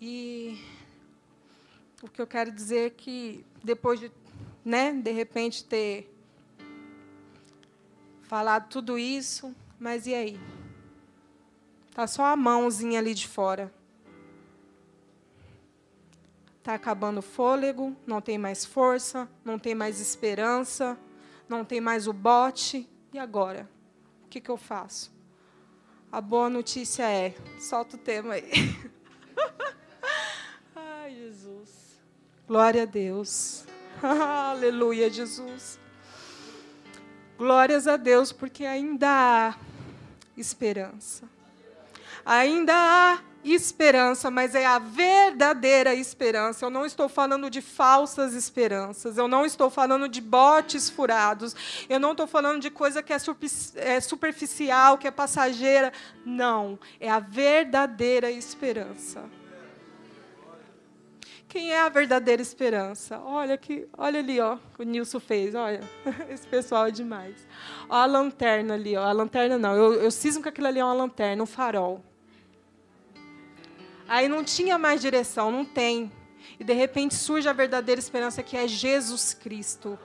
E 0.00 0.58
o 2.06 2.10
que 2.10 2.22
eu 2.22 2.26
quero 2.26 2.50
dizer 2.50 2.86
é 2.86 2.90
que 2.90 3.44
depois 3.62 3.98
de, 3.98 4.10
né, 4.64 4.92
de 4.92 5.10
repente 5.10 5.64
ter 5.64 6.12
falado 8.22 8.68
tudo 8.68 8.98
isso, 8.98 9.54
mas 9.78 10.06
e 10.06 10.14
aí? 10.14 10.40
Tá 11.92 12.06
só 12.06 12.24
a 12.24 12.36
mãozinha 12.36 12.98
ali 12.98 13.14
de 13.14 13.26
fora. 13.26 13.72
Tá 16.62 16.74
acabando 16.74 17.18
o 17.18 17.22
fôlego, 17.22 17.96
não 18.06 18.20
tem 18.20 18.38
mais 18.38 18.64
força, 18.64 19.28
não 19.44 19.58
tem 19.58 19.74
mais 19.74 20.00
esperança, 20.00 20.98
não 21.48 21.64
tem 21.64 21.80
mais 21.80 22.06
o 22.06 22.12
bote. 22.12 22.88
E 23.12 23.18
agora? 23.18 23.68
O 24.24 24.28
que, 24.28 24.40
que 24.40 24.50
eu 24.50 24.56
faço? 24.56 25.14
A 26.10 26.20
boa 26.20 26.48
notícia 26.48 27.08
é, 27.08 27.34
solta 27.58 27.96
o 27.96 27.98
tema 27.98 28.34
aí. 28.34 28.44
Ai, 30.74 31.14
Jesus. 31.14 31.86
Glória 32.46 32.82
a 32.82 32.86
Deus. 32.86 33.64
Aleluia, 34.00 35.10
Jesus. 35.10 35.80
Glórias 37.36 37.88
a 37.88 37.96
Deus, 37.96 38.30
porque 38.32 38.64
ainda 38.64 39.08
há 39.08 39.54
esperança. 40.36 41.28
Ainda 42.24 42.72
há 42.72 43.18
esperança, 43.44 44.30
mas 44.30 44.54
é 44.54 44.64
a 44.64 44.78
verdadeira 44.78 45.92
esperança. 45.94 46.64
Eu 46.64 46.70
não 46.70 46.86
estou 46.86 47.08
falando 47.08 47.50
de 47.50 47.60
falsas 47.60 48.32
esperanças, 48.32 49.18
eu 49.18 49.26
não 49.26 49.44
estou 49.44 49.68
falando 49.68 50.08
de 50.08 50.20
botes 50.20 50.88
furados, 50.88 51.54
eu 51.88 51.98
não 51.98 52.12
estou 52.12 52.26
falando 52.26 52.60
de 52.60 52.70
coisa 52.70 53.02
que 53.02 53.12
é, 53.12 53.16
é 53.76 54.00
superficial, 54.00 54.98
que 54.98 55.08
é 55.08 55.10
passageira. 55.10 55.92
Não, 56.24 56.78
é 57.00 57.10
a 57.10 57.18
verdadeira 57.18 58.30
esperança. 58.30 59.24
Quem 61.48 61.72
é 61.72 61.80
a 61.80 61.88
verdadeira 61.88 62.42
esperança? 62.42 63.18
Olha 63.20 63.56
que, 63.56 63.88
olha 63.96 64.18
ali, 64.18 64.40
ó, 64.40 64.58
o 64.78 64.82
Nilson 64.82 65.20
fez, 65.20 65.54
olha, 65.54 65.80
esse 66.28 66.46
pessoal 66.46 66.86
é 66.86 66.90
demais. 66.90 67.46
Ó, 67.88 67.94
a 67.94 68.04
lanterna 68.04 68.74
ali, 68.74 68.96
ó, 68.96 69.04
a 69.04 69.12
lanterna 69.12 69.56
não, 69.56 69.74
eu, 69.74 69.94
eu 69.94 70.10
cismo 70.10 70.42
que 70.42 70.48
aquilo 70.48 70.66
ali 70.66 70.80
é 70.80 70.84
uma 70.84 70.92
lanterna, 70.92 71.42
um 71.42 71.46
farol. 71.46 72.04
Aí 74.08 74.28
não 74.28 74.42
tinha 74.42 74.76
mais 74.76 75.00
direção, 75.00 75.50
não 75.50 75.64
tem. 75.64 76.10
E 76.58 76.64
de 76.64 76.72
repente 76.72 77.14
surge 77.14 77.48
a 77.48 77.52
verdadeira 77.52 77.98
esperança 78.00 78.42
que 78.42 78.56
é 78.56 78.66
Jesus 78.66 79.34
Cristo. 79.34 79.98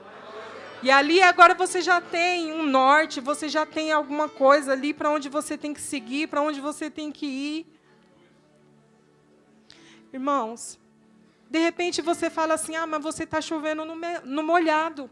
E 0.82 0.90
ali 0.90 1.22
agora 1.22 1.54
você 1.54 1.80
já 1.80 2.00
tem 2.00 2.52
um 2.52 2.64
norte, 2.64 3.20
você 3.20 3.48
já 3.48 3.64
tem 3.64 3.92
alguma 3.92 4.28
coisa 4.28 4.72
ali 4.72 4.92
para 4.92 5.10
onde 5.10 5.28
você 5.28 5.56
tem 5.56 5.72
que 5.72 5.80
seguir, 5.80 6.26
para 6.26 6.42
onde 6.42 6.60
você 6.60 6.90
tem 6.90 7.12
que 7.12 7.26
ir. 7.26 7.66
Irmãos, 10.12 10.78
de 11.52 11.58
repente 11.58 12.00
você 12.00 12.30
fala 12.30 12.54
assim: 12.54 12.74
ah, 12.74 12.86
mas 12.86 13.02
você 13.02 13.24
está 13.24 13.38
chovendo 13.38 13.84
no, 13.84 13.94
no 14.24 14.42
molhado. 14.42 15.10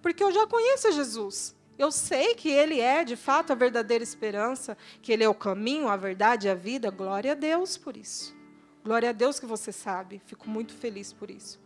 Porque 0.00 0.24
eu 0.24 0.32
já 0.32 0.46
conheço 0.46 0.90
Jesus. 0.92 1.54
Eu 1.78 1.92
sei 1.92 2.34
que 2.34 2.48
Ele 2.48 2.80
é, 2.80 3.04
de 3.04 3.16
fato, 3.16 3.52
a 3.52 3.54
verdadeira 3.54 4.02
esperança, 4.02 4.78
que 5.02 5.12
Ele 5.12 5.22
é 5.22 5.28
o 5.28 5.34
caminho, 5.34 5.88
a 5.88 5.96
verdade 5.96 6.48
a 6.48 6.54
vida. 6.54 6.90
Glória 6.90 7.32
a 7.32 7.34
Deus 7.34 7.76
por 7.76 7.98
isso. 7.98 8.34
Glória 8.82 9.10
a 9.10 9.12
Deus 9.12 9.38
que 9.38 9.44
você 9.44 9.70
sabe. 9.70 10.22
Fico 10.24 10.48
muito 10.48 10.72
feliz 10.72 11.12
por 11.12 11.30
isso. 11.30 11.60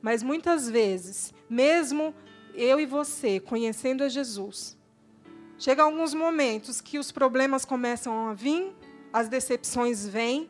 Mas 0.00 0.22
muitas 0.22 0.70
vezes, 0.70 1.34
mesmo 1.50 2.14
eu 2.54 2.78
e 2.78 2.86
você 2.86 3.40
conhecendo 3.40 4.04
a 4.04 4.08
Jesus, 4.08 4.78
chega 5.58 5.82
alguns 5.82 6.14
momentos 6.14 6.80
que 6.80 7.00
os 7.00 7.10
problemas 7.10 7.64
começam 7.64 8.28
a 8.28 8.32
vir, 8.32 8.72
as 9.12 9.28
decepções 9.28 10.06
vêm, 10.06 10.48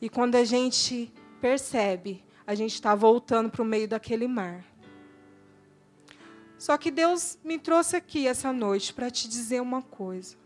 e 0.00 0.08
quando 0.08 0.36
a 0.36 0.44
gente 0.44 1.12
percebe, 1.42 2.24
a 2.46 2.54
gente 2.54 2.74
está 2.74 2.94
voltando 2.94 3.50
para 3.50 3.62
o 3.62 3.64
meio 3.64 3.88
daquele 3.88 4.28
mar. 4.28 4.64
Só 6.56 6.78
que 6.78 6.88
Deus 6.88 7.36
me 7.42 7.58
trouxe 7.58 7.96
aqui 7.96 8.28
essa 8.28 8.52
noite 8.52 8.94
para 8.94 9.10
te 9.10 9.28
dizer 9.28 9.60
uma 9.60 9.82
coisa. 9.82 10.36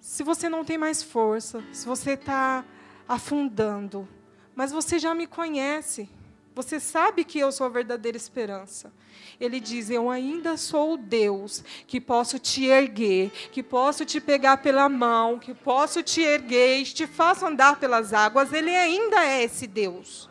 Se 0.00 0.22
você 0.22 0.48
não 0.48 0.64
tem 0.64 0.78
mais 0.78 1.02
força, 1.02 1.64
se 1.72 1.84
você 1.84 2.12
está 2.12 2.64
afundando, 3.08 4.08
mas 4.54 4.70
você 4.70 5.00
já 5.00 5.12
me 5.12 5.26
conhece, 5.26 6.08
você 6.54 6.78
sabe 6.78 7.24
que 7.24 7.38
eu 7.38 7.50
sou 7.50 7.66
a 7.66 7.70
verdadeira 7.70 8.16
esperança. 8.16 8.92
Ele 9.40 9.58
diz: 9.58 9.90
Eu 9.90 10.08
ainda 10.08 10.56
sou 10.56 10.94
o 10.94 10.96
Deus 10.96 11.64
que 11.86 12.00
posso 12.00 12.38
te 12.38 12.66
erguer, 12.66 13.30
que 13.50 13.62
posso 13.62 14.04
te 14.04 14.20
pegar 14.20 14.58
pela 14.58 14.88
mão, 14.88 15.38
que 15.38 15.52
posso 15.52 16.02
te 16.02 16.20
erguer 16.20 16.78
e 16.78 16.84
te 16.84 17.06
faço 17.06 17.44
andar 17.44 17.80
pelas 17.80 18.12
águas. 18.12 18.52
Ele 18.52 18.74
ainda 18.74 19.24
é 19.24 19.42
esse 19.42 19.66
Deus. 19.66 20.30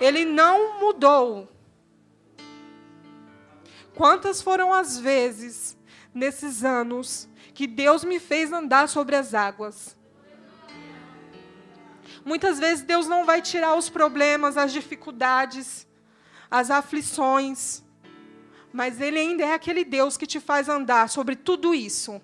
Ele 0.00 0.24
não 0.24 0.80
mudou. 0.80 1.48
Quantas 3.94 4.40
foram 4.40 4.72
as 4.72 4.98
vezes 4.98 5.76
nesses 6.14 6.64
anos 6.64 7.28
que 7.52 7.66
Deus 7.66 8.02
me 8.02 8.18
fez 8.18 8.50
andar 8.50 8.88
sobre 8.88 9.14
as 9.14 9.34
águas? 9.34 9.94
Muitas 12.24 12.58
vezes 12.58 12.84
Deus 12.84 13.06
não 13.06 13.24
vai 13.24 13.40
tirar 13.40 13.74
os 13.76 13.88
problemas, 13.88 14.56
as 14.56 14.72
dificuldades, 14.72 15.86
as 16.50 16.70
aflições, 16.70 17.82
mas 18.72 19.00
Ele 19.00 19.18
ainda 19.18 19.44
é 19.44 19.54
aquele 19.54 19.84
Deus 19.84 20.16
que 20.16 20.26
te 20.26 20.40
faz 20.40 20.68
andar 20.68 21.08
sobre 21.08 21.34
tudo 21.36 21.74
isso. 21.74 22.20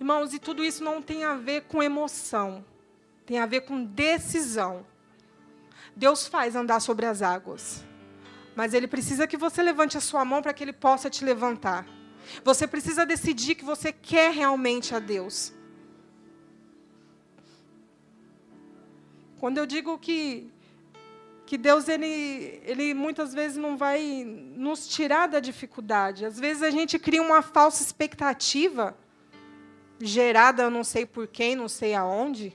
Irmãos, 0.00 0.32
e 0.32 0.38
tudo 0.38 0.64
isso 0.64 0.84
não 0.84 1.02
tem 1.02 1.24
a 1.24 1.34
ver 1.34 1.62
com 1.62 1.82
emoção, 1.82 2.64
tem 3.26 3.40
a 3.40 3.46
ver 3.46 3.62
com 3.62 3.84
decisão. 3.84 4.86
Deus 5.96 6.28
faz 6.28 6.54
andar 6.54 6.78
sobre 6.80 7.04
as 7.04 7.20
águas, 7.20 7.84
mas 8.54 8.74
Ele 8.74 8.86
precisa 8.86 9.26
que 9.26 9.36
você 9.36 9.60
levante 9.60 9.98
a 9.98 10.00
sua 10.00 10.24
mão 10.24 10.40
para 10.40 10.54
que 10.54 10.62
Ele 10.62 10.72
possa 10.72 11.10
te 11.10 11.24
levantar. 11.24 11.84
Você 12.44 12.66
precisa 12.66 13.04
decidir 13.04 13.56
que 13.56 13.64
você 13.64 13.92
quer 13.92 14.32
realmente 14.32 14.94
a 14.94 15.00
Deus. 15.00 15.52
Quando 19.38 19.58
eu 19.58 19.66
digo 19.66 19.98
que 19.98 20.50
que 21.48 21.56
Deus 21.56 21.88
ele, 21.88 22.60
ele 22.66 22.92
muitas 22.92 23.32
vezes 23.32 23.56
não 23.56 23.74
vai 23.74 24.22
nos 24.22 24.86
tirar 24.86 25.26
da 25.26 25.40
dificuldade. 25.40 26.26
Às 26.26 26.38
vezes 26.38 26.62
a 26.62 26.68
gente 26.70 26.98
cria 26.98 27.22
uma 27.22 27.40
falsa 27.40 27.82
expectativa 27.82 28.94
gerada, 29.98 30.64
eu 30.64 30.70
não 30.70 30.84
sei 30.84 31.06
por 31.06 31.26
quem, 31.26 31.56
não 31.56 31.66
sei 31.66 31.94
aonde, 31.94 32.54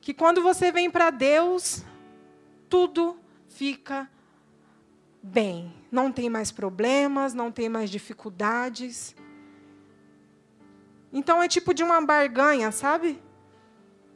que 0.00 0.14
quando 0.14 0.42
você 0.42 0.72
vem 0.72 0.90
para 0.90 1.10
Deus, 1.10 1.84
tudo 2.70 3.18
fica 3.48 4.10
bem. 5.22 5.70
Não 5.92 6.10
tem 6.10 6.30
mais 6.30 6.50
problemas, 6.50 7.34
não 7.34 7.52
tem 7.52 7.68
mais 7.68 7.90
dificuldades. 7.90 9.14
Então 11.12 11.42
é 11.42 11.48
tipo 11.48 11.74
de 11.74 11.82
uma 11.82 12.00
barganha, 12.00 12.72
sabe? 12.72 13.20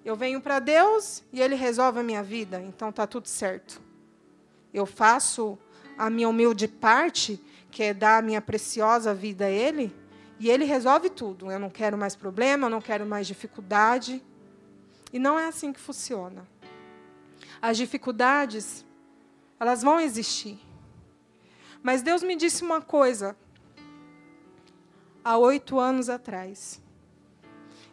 Eu 0.04 0.16
venho 0.16 0.40
para 0.40 0.58
Deus 0.58 1.22
e 1.32 1.40
Ele 1.40 1.54
resolve 1.54 2.00
a 2.00 2.02
minha 2.02 2.22
vida, 2.22 2.60
então 2.60 2.88
está 2.88 3.06
tudo 3.06 3.28
certo. 3.28 3.80
Eu 4.74 4.84
faço 4.84 5.56
a 5.96 6.10
minha 6.10 6.28
humilde 6.28 6.66
parte, 6.66 7.40
que 7.70 7.84
é 7.84 7.94
dar 7.94 8.18
a 8.18 8.22
minha 8.22 8.40
preciosa 8.40 9.14
vida 9.14 9.44
a 9.44 9.50
Ele, 9.50 9.94
e 10.40 10.50
Ele 10.50 10.64
resolve 10.64 11.08
tudo. 11.08 11.50
Eu 11.52 11.58
não 11.58 11.70
quero 11.70 11.96
mais 11.96 12.16
problema, 12.16 12.66
eu 12.66 12.70
não 12.70 12.80
quero 12.80 13.06
mais 13.06 13.26
dificuldade. 13.28 14.22
E 15.12 15.18
não 15.18 15.38
é 15.38 15.46
assim 15.46 15.72
que 15.72 15.78
funciona. 15.78 16.48
As 17.60 17.76
dificuldades, 17.76 18.84
elas 19.60 19.82
vão 19.82 20.00
existir. 20.00 20.58
Mas 21.80 22.02
Deus 22.02 22.22
me 22.22 22.34
disse 22.34 22.64
uma 22.64 22.80
coisa 22.80 23.36
há 25.24 25.38
oito 25.38 25.78
anos 25.78 26.08
atrás. 26.08 26.82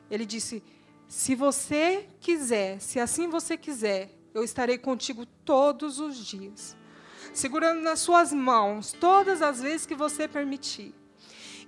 Ele 0.09 0.25
disse: 0.25 0.63
se 1.09 1.33
você 1.33 2.07
quiser, 2.21 2.79
se 2.79 2.99
assim 2.99 3.27
você 3.27 3.57
quiser, 3.57 4.11
eu 4.31 4.43
estarei 4.43 4.77
contigo 4.77 5.25
todos 5.43 5.99
os 5.99 6.15
dias, 6.15 6.77
segurando 7.33 7.81
nas 7.81 7.99
suas 7.99 8.31
mãos 8.31 8.91
todas 8.91 9.41
as 9.41 9.59
vezes 9.59 9.87
que 9.87 9.95
você 9.95 10.27
permitir. 10.27 10.93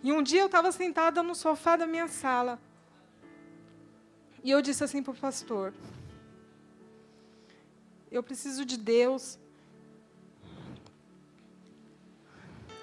E 0.04 0.14
um 0.14 0.22
dia 0.22 0.42
eu 0.42 0.46
estava 0.46 0.72
sentada 0.72 1.24
no 1.24 1.34
sofá 1.34 1.76
da 1.76 1.88
minha 1.88 2.08
sala, 2.08 2.62
E 4.44 4.50
eu 4.52 4.62
disse 4.62 4.84
assim 4.84 5.02
para 5.02 5.12
o 5.12 5.16
pastor: 5.16 5.74
eu 8.12 8.22
preciso 8.22 8.64
de 8.64 8.78
Deus. 8.78 9.40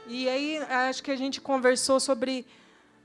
E 0.09 0.29
aí 0.29 0.59
acho 0.89 1.03
que 1.03 1.11
a 1.11 1.17
gente 1.17 1.41
conversou 1.41 2.01
sobre 2.01 2.47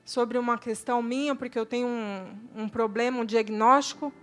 sobre 0.05 0.37
uma 0.37 0.57
questão 0.57 1.01
minha, 1.01 1.35
porque 1.35 1.57
eu 1.57 1.65
tenho 1.65 1.87
um, 1.87 2.63
um 2.63 2.69
problema, 2.69 3.19
um 3.19 3.25
diagnóstico. 3.25 4.13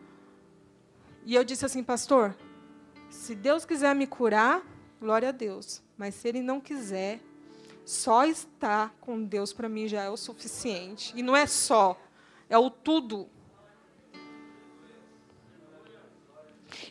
E 1.24 1.34
eu 1.34 1.44
disse 1.44 1.64
assim, 1.64 1.82
pastor, 1.82 2.36
se 3.08 3.34
Deus 3.34 3.64
quiser 3.64 3.94
me 3.94 4.06
curar, 4.06 4.62
glória 5.00 5.30
a 5.30 5.32
Deus. 5.32 5.82
Mas 5.96 6.14
se 6.14 6.28
Ele 6.28 6.40
não 6.42 6.60
quiser, 6.60 7.20
só 7.84 8.24
estar 8.24 8.94
com 9.00 9.22
Deus 9.22 9.52
para 9.52 9.68
mim 9.68 9.88
já 9.88 10.02
é 10.02 10.10
o 10.10 10.16
suficiente. 10.16 11.12
E 11.16 11.22
não 11.22 11.36
é 11.36 11.46
só, 11.46 11.98
é 12.48 12.56
o 12.56 12.70
tudo. 12.70 13.28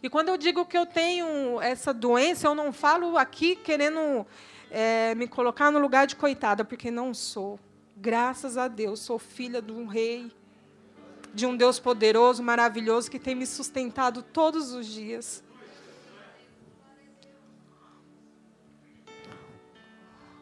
E 0.02 0.10
quando 0.10 0.30
eu 0.30 0.38
digo 0.38 0.66
que 0.66 0.78
eu 0.78 0.86
tenho 0.86 1.62
essa 1.62 1.94
doença, 1.94 2.48
eu 2.48 2.56
não 2.56 2.72
falo 2.72 3.18
aqui 3.18 3.56
querendo 3.56 4.26
é, 4.70 5.16
me 5.16 5.28
colocar 5.28 5.72
no 5.72 5.80
lugar 5.80 6.06
de 6.08 6.16
coitada, 6.16 6.64
porque 6.64 6.92
não 6.92 7.14
sou. 7.14 7.60
Graças 8.02 8.58
a 8.58 8.70
Deus, 8.70 9.02
sou 9.02 9.20
filha 9.20 9.62
de 9.62 9.74
um 9.74 9.86
rei, 9.86 10.32
de 11.34 11.46
um 11.46 11.58
Deus 11.58 11.82
poderoso, 11.82 12.42
maravilhoso, 12.42 13.12
que 13.12 13.20
tem 13.20 13.36
me 13.36 13.46
sustentado 13.46 14.24
todos 14.24 14.72
os 14.72 14.88
dias. 14.88 15.44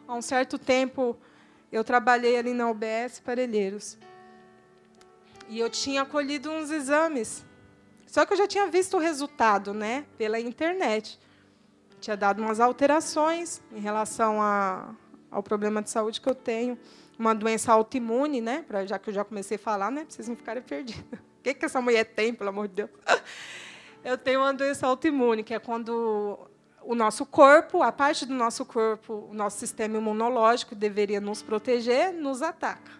Há 0.06 0.14
um 0.14 0.22
certo 0.22 0.56
tempo, 0.56 1.16
eu 1.72 1.82
trabalhei 1.82 2.38
ali 2.38 2.52
na 2.54 2.70
UBS 2.70 3.18
Parelheiros. 3.24 3.98
E 5.48 5.58
eu 5.58 5.68
tinha 5.68 6.04
colhido 6.04 6.52
uns 6.52 6.70
exames. 6.70 7.44
Só 8.06 8.24
que 8.24 8.34
eu 8.34 8.36
já 8.36 8.46
tinha 8.46 8.68
visto 8.68 8.98
o 8.98 9.00
resultado, 9.00 9.74
né, 9.74 10.06
pela 10.16 10.38
internet. 10.38 11.18
Tinha 12.00 12.16
dado 12.16 12.40
umas 12.40 12.60
alterações 12.60 13.60
em 13.72 13.80
relação 13.80 14.40
a, 14.40 14.94
ao 15.28 15.42
problema 15.42 15.82
de 15.82 15.90
saúde 15.90 16.20
que 16.20 16.28
eu 16.28 16.36
tenho 16.36 16.78
uma 17.18 17.34
doença 17.34 17.72
autoimune, 17.72 18.40
né? 18.40 18.64
Pra, 18.66 18.86
já 18.86 18.98
que 18.98 19.10
eu 19.10 19.14
já 19.14 19.24
comecei 19.24 19.56
a 19.56 19.58
falar, 19.58 19.90
né? 19.90 20.06
Vocês 20.08 20.28
não 20.28 20.36
ficarem 20.36 20.62
perdidos. 20.62 21.04
O 21.38 21.40
que, 21.40 21.54
que 21.54 21.64
essa 21.64 21.80
mulher 21.80 22.04
tem, 22.04 22.34
pelo 22.34 22.50
amor 22.50 22.66
de 22.66 22.74
Deus? 22.74 22.90
Eu 24.04 24.18
tenho 24.18 24.40
uma 24.40 24.52
doença 24.52 24.86
autoimune, 24.86 25.44
que 25.44 25.54
é 25.54 25.58
quando 25.58 26.38
o 26.82 26.94
nosso 26.94 27.24
corpo, 27.24 27.82
a 27.82 27.92
parte 27.92 28.26
do 28.26 28.34
nosso 28.34 28.64
corpo, 28.64 29.28
o 29.30 29.34
nosso 29.34 29.58
sistema 29.58 29.98
imunológico 29.98 30.74
deveria 30.74 31.20
nos 31.20 31.40
proteger, 31.40 32.12
nos 32.12 32.42
ataca. 32.42 32.90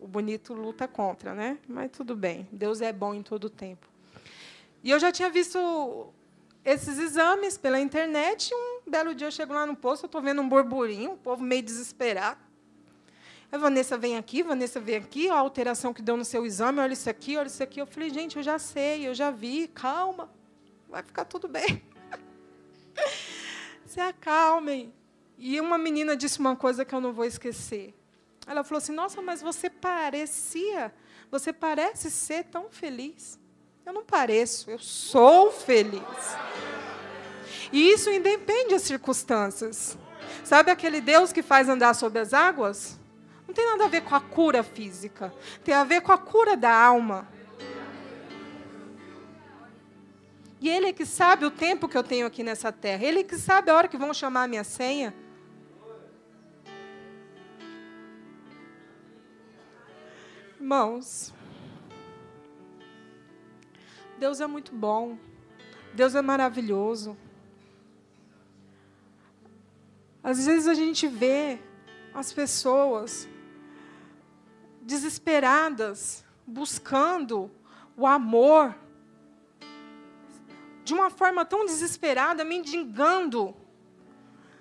O 0.00 0.08
bonito 0.08 0.54
luta 0.54 0.88
contra, 0.88 1.34
né? 1.34 1.58
Mas 1.68 1.90
tudo 1.90 2.16
bem. 2.16 2.48
Deus 2.50 2.80
é 2.80 2.92
bom 2.92 3.14
em 3.14 3.22
todo 3.22 3.50
tempo. 3.50 3.86
E 4.82 4.90
eu 4.90 4.98
já 4.98 5.12
tinha 5.12 5.30
visto 5.30 6.12
esses 6.64 6.98
exames 6.98 7.58
pela 7.58 7.80
internet. 7.80 8.52
Um 8.54 8.90
belo 8.90 9.14
dia 9.14 9.26
eu 9.26 9.32
chego 9.32 9.52
lá 9.52 9.66
no 9.66 9.76
posto, 9.76 10.04
eu 10.04 10.06
estou 10.06 10.22
vendo 10.22 10.40
um 10.40 10.48
burburinho, 10.48 11.12
o 11.12 11.16
povo 11.16 11.42
meio 11.42 11.62
desesperado. 11.62 12.40
A 13.54 13.56
Vanessa 13.56 13.96
vem 13.96 14.16
aqui, 14.16 14.42
Vanessa 14.42 14.80
vem 14.80 14.96
aqui, 14.96 15.30
a 15.30 15.38
alteração 15.38 15.94
que 15.94 16.02
deu 16.02 16.16
no 16.16 16.24
seu 16.24 16.44
exame, 16.44 16.80
olha 16.80 16.92
isso 16.92 17.08
aqui, 17.08 17.36
olha 17.36 17.46
isso 17.46 17.62
aqui. 17.62 17.80
Eu 17.80 17.86
falei, 17.86 18.10
gente, 18.10 18.36
eu 18.36 18.42
já 18.42 18.58
sei, 18.58 19.06
eu 19.06 19.14
já 19.14 19.30
vi, 19.30 19.68
calma, 19.68 20.28
vai 20.88 21.04
ficar 21.04 21.24
tudo 21.24 21.46
bem. 21.46 21.80
Se 23.86 24.00
acalmem. 24.00 24.92
E 25.38 25.60
uma 25.60 25.78
menina 25.78 26.16
disse 26.16 26.40
uma 26.40 26.56
coisa 26.56 26.84
que 26.84 26.92
eu 26.92 27.00
não 27.00 27.12
vou 27.12 27.24
esquecer. 27.24 27.94
Ela 28.44 28.64
falou 28.64 28.78
assim: 28.78 28.92
Nossa, 28.92 29.22
mas 29.22 29.40
você 29.40 29.70
parecia, 29.70 30.92
você 31.30 31.52
parece 31.52 32.10
ser 32.10 32.46
tão 32.46 32.68
feliz. 32.70 33.38
Eu 33.86 33.92
não 33.92 34.04
pareço, 34.04 34.68
eu 34.68 34.80
sou 34.80 35.52
feliz. 35.52 36.02
E 37.72 37.92
isso 37.92 38.10
independe 38.10 38.70
das 38.70 38.82
circunstâncias. 38.82 39.96
Sabe 40.42 40.72
aquele 40.72 41.00
Deus 41.00 41.32
que 41.32 41.40
faz 41.40 41.68
andar 41.68 41.94
sobre 41.94 42.18
as 42.18 42.34
águas? 42.34 42.98
Não 43.54 43.62
tem 43.62 43.70
nada 43.70 43.84
a 43.84 43.88
ver 43.88 44.00
com 44.00 44.16
a 44.16 44.20
cura 44.20 44.64
física. 44.64 45.32
Tem 45.62 45.72
a 45.72 45.84
ver 45.84 46.00
com 46.00 46.10
a 46.10 46.18
cura 46.18 46.56
da 46.56 46.76
alma. 46.76 47.28
E 50.60 50.68
Ele 50.68 50.88
é 50.88 50.92
que 50.92 51.06
sabe 51.06 51.44
o 51.44 51.52
tempo 51.52 51.88
que 51.88 51.96
eu 51.96 52.02
tenho 52.02 52.26
aqui 52.26 52.42
nessa 52.42 52.72
terra. 52.72 53.04
Ele 53.04 53.20
é 53.20 53.22
que 53.22 53.38
sabe 53.38 53.70
a 53.70 53.76
hora 53.76 53.86
que 53.86 53.96
vão 53.96 54.12
chamar 54.12 54.42
a 54.42 54.48
minha 54.48 54.64
senha. 54.64 55.14
Irmãos, 60.58 61.32
Deus 64.18 64.40
é 64.40 64.48
muito 64.48 64.74
bom. 64.74 65.16
Deus 65.92 66.16
é 66.16 66.22
maravilhoso. 66.22 67.16
Às 70.24 70.44
vezes 70.44 70.66
a 70.66 70.74
gente 70.74 71.06
vê 71.06 71.60
as 72.12 72.32
pessoas 72.32 73.28
desesperadas, 74.84 76.24
buscando 76.46 77.50
o 77.96 78.06
amor, 78.06 78.74
de 80.84 80.92
uma 80.92 81.08
forma 81.08 81.44
tão 81.44 81.64
desesperada, 81.64 82.44
mendigando. 82.44 83.56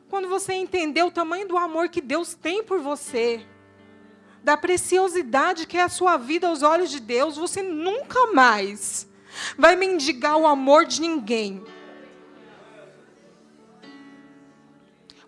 Quando 0.09 0.29
você 0.29 0.53
entender 0.53 1.03
o 1.03 1.11
tamanho 1.11 1.47
do 1.47 1.57
amor 1.57 1.89
que 1.89 1.99
Deus 1.99 2.33
tem 2.33 2.63
por 2.63 2.79
você, 2.79 3.45
da 4.41 4.55
preciosidade 4.55 5.67
que 5.67 5.77
é 5.77 5.83
a 5.83 5.89
sua 5.89 6.15
vida 6.17 6.47
aos 6.47 6.63
olhos 6.63 6.89
de 6.89 6.99
Deus, 6.99 7.35
você 7.35 7.61
nunca 7.61 8.31
mais 8.31 9.07
vai 9.57 9.75
mendigar 9.75 10.37
o 10.37 10.47
amor 10.47 10.85
de 10.85 11.01
ninguém. 11.01 11.63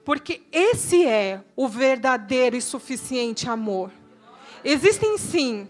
Porque 0.05 0.43
esse 0.51 1.05
é 1.05 1.43
o 1.55 1.67
verdadeiro 1.67 2.55
e 2.55 2.61
suficiente 2.61 3.49
amor. 3.49 3.91
Existem 4.67 5.15
sim 5.19 5.69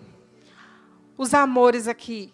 os 1.17 1.33
amores 1.33 1.85
aqui. 1.85 2.33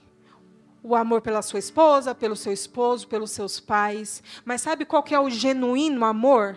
O 0.84 0.96
amor 0.96 1.22
pela 1.22 1.42
sua 1.42 1.58
esposa, 1.58 2.14
pelo 2.14 2.36
seu 2.36 2.54
esposo, 2.54 3.08
pelos 3.08 3.32
seus 3.32 3.60
pais. 3.60 4.22
Mas 4.46 4.62
sabe 4.62 4.86
qual 4.86 5.02
que 5.02 5.16
é 5.16 5.20
o 5.20 5.28
genuíno 5.28 6.06
amor? 6.06 6.56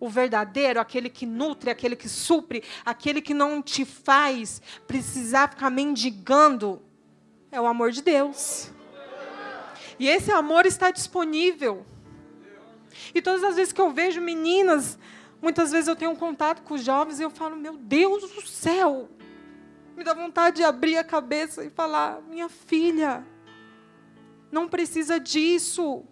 O 0.00 0.08
verdadeiro, 0.08 0.80
aquele 0.80 1.10
que 1.10 1.26
nutre, 1.26 1.70
aquele 1.70 1.94
que 1.94 2.08
supre, 2.08 2.64
aquele 2.86 3.20
que 3.20 3.34
não 3.34 3.60
te 3.60 3.84
faz 3.84 4.62
precisar 4.86 5.50
ficar 5.50 5.68
mendigando. 5.68 6.80
É 7.52 7.60
o 7.60 7.66
amor 7.66 7.90
de 7.90 8.00
Deus. 8.00 8.70
E 9.98 10.08
esse 10.08 10.30
amor 10.30 10.64
está 10.64 10.90
disponível. 10.90 11.84
E 13.14 13.20
todas 13.20 13.44
as 13.44 13.56
vezes 13.56 13.74
que 13.74 13.80
eu 13.80 13.90
vejo 13.92 14.22
meninas, 14.22 14.98
muitas 15.42 15.70
vezes 15.70 15.86
eu 15.86 15.96
tenho 15.96 16.12
um 16.12 16.16
contato 16.16 16.62
com 16.62 16.74
os 16.74 16.82
jovens 16.82 17.20
e 17.20 17.22
eu 17.22 17.30
falo: 17.30 17.56
Meu 17.56 17.76
Deus 17.76 18.30
do 18.30 18.46
céu, 18.46 19.08
me 19.98 20.04
dá 20.04 20.14
vontade 20.14 20.58
de 20.58 20.62
abrir 20.62 20.96
a 20.96 21.02
cabeça 21.02 21.64
e 21.64 21.70
falar: 21.70 22.22
minha 22.30 22.48
filha, 22.48 23.26
não 24.50 24.68
precisa 24.68 25.18
disso. 25.18 26.04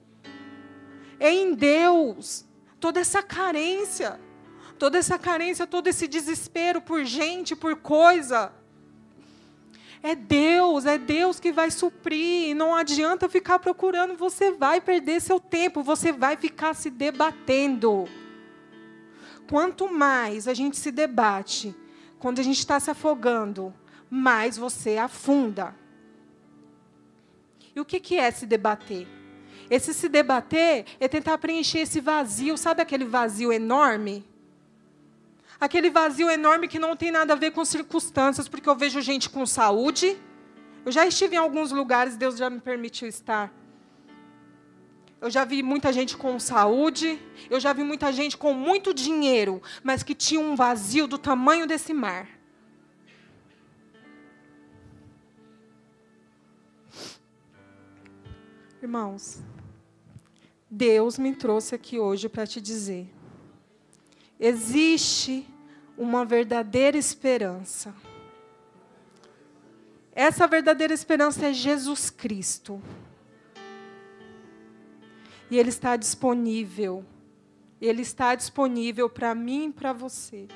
É 1.20 1.32
em 1.32 1.54
Deus. 1.54 2.44
Toda 2.80 2.98
essa 2.98 3.22
carência, 3.22 4.20
toda 4.76 4.98
essa 4.98 5.16
carência, 5.16 5.68
todo 5.68 5.86
esse 5.86 6.08
desespero 6.08 6.80
por 6.80 7.04
gente, 7.04 7.54
por 7.54 7.76
coisa. 7.76 8.52
É 10.02 10.16
Deus, 10.16 10.84
é 10.84 10.98
Deus 10.98 11.38
que 11.38 11.52
vai 11.52 11.70
suprir. 11.70 12.56
Não 12.56 12.74
adianta 12.74 13.28
ficar 13.28 13.60
procurando, 13.60 14.16
você 14.16 14.50
vai 14.50 14.80
perder 14.80 15.20
seu 15.20 15.38
tempo, 15.38 15.80
você 15.82 16.10
vai 16.10 16.36
ficar 16.36 16.74
se 16.74 16.90
debatendo. 16.90 18.08
Quanto 19.48 19.88
mais 19.88 20.48
a 20.48 20.54
gente 20.54 20.76
se 20.76 20.90
debate, 20.90 21.74
quando 22.18 22.38
a 22.38 22.42
gente 22.42 22.58
está 22.58 22.78
se 22.80 22.90
afogando, 22.90 23.72
mais 24.10 24.56
você 24.56 24.96
afunda. 24.96 25.74
E 27.74 27.80
o 27.80 27.84
que 27.84 28.16
é 28.16 28.30
se 28.30 28.46
debater? 28.46 29.06
Esse 29.68 29.92
se 29.92 30.08
debater 30.08 30.86
é 31.00 31.08
tentar 31.08 31.38
preencher 31.38 31.80
esse 31.80 32.00
vazio, 32.00 32.56
sabe 32.56 32.80
aquele 32.80 33.04
vazio 33.04 33.52
enorme? 33.52 34.24
Aquele 35.58 35.90
vazio 35.90 36.30
enorme 36.30 36.68
que 36.68 36.78
não 36.78 36.94
tem 36.94 37.10
nada 37.10 37.32
a 37.32 37.36
ver 37.36 37.50
com 37.50 37.64
circunstâncias, 37.64 38.48
porque 38.48 38.68
eu 38.68 38.76
vejo 38.76 39.00
gente 39.00 39.28
com 39.28 39.44
saúde. 39.44 40.16
Eu 40.84 40.92
já 40.92 41.06
estive 41.06 41.34
em 41.34 41.38
alguns 41.38 41.72
lugares, 41.72 42.16
Deus 42.16 42.36
já 42.36 42.48
me 42.48 42.60
permitiu 42.60 43.08
estar. 43.08 43.52
Eu 45.20 45.30
já 45.30 45.44
vi 45.44 45.62
muita 45.62 45.92
gente 45.92 46.16
com 46.16 46.38
saúde, 46.38 47.18
eu 47.48 47.58
já 47.58 47.72
vi 47.72 47.82
muita 47.82 48.12
gente 48.12 48.36
com 48.36 48.52
muito 48.52 48.92
dinheiro, 48.92 49.62
mas 49.82 50.02
que 50.02 50.14
tinha 50.14 50.40
um 50.40 50.54
vazio 50.54 51.06
do 51.06 51.16
tamanho 51.16 51.66
desse 51.66 51.94
mar. 51.94 52.28
Irmãos, 58.82 59.42
Deus 60.70 61.18
me 61.18 61.34
trouxe 61.34 61.74
aqui 61.74 61.98
hoje 61.98 62.28
para 62.28 62.46
te 62.46 62.60
dizer: 62.60 63.10
existe 64.38 65.48
uma 65.96 66.24
verdadeira 66.24 66.98
esperança. 66.98 67.94
Essa 70.12 70.46
verdadeira 70.46 70.92
esperança 70.92 71.46
é 71.46 71.52
Jesus 71.52 72.10
Cristo. 72.10 72.82
E 75.50 75.58
Ele 75.58 75.68
está 75.68 75.96
disponível. 75.96 77.04
Ele 77.80 78.02
está 78.02 78.34
disponível 78.34 79.08
para 79.08 79.34
mim 79.34 79.68
e 79.68 79.72
para 79.72 79.92
você. 79.92 80.48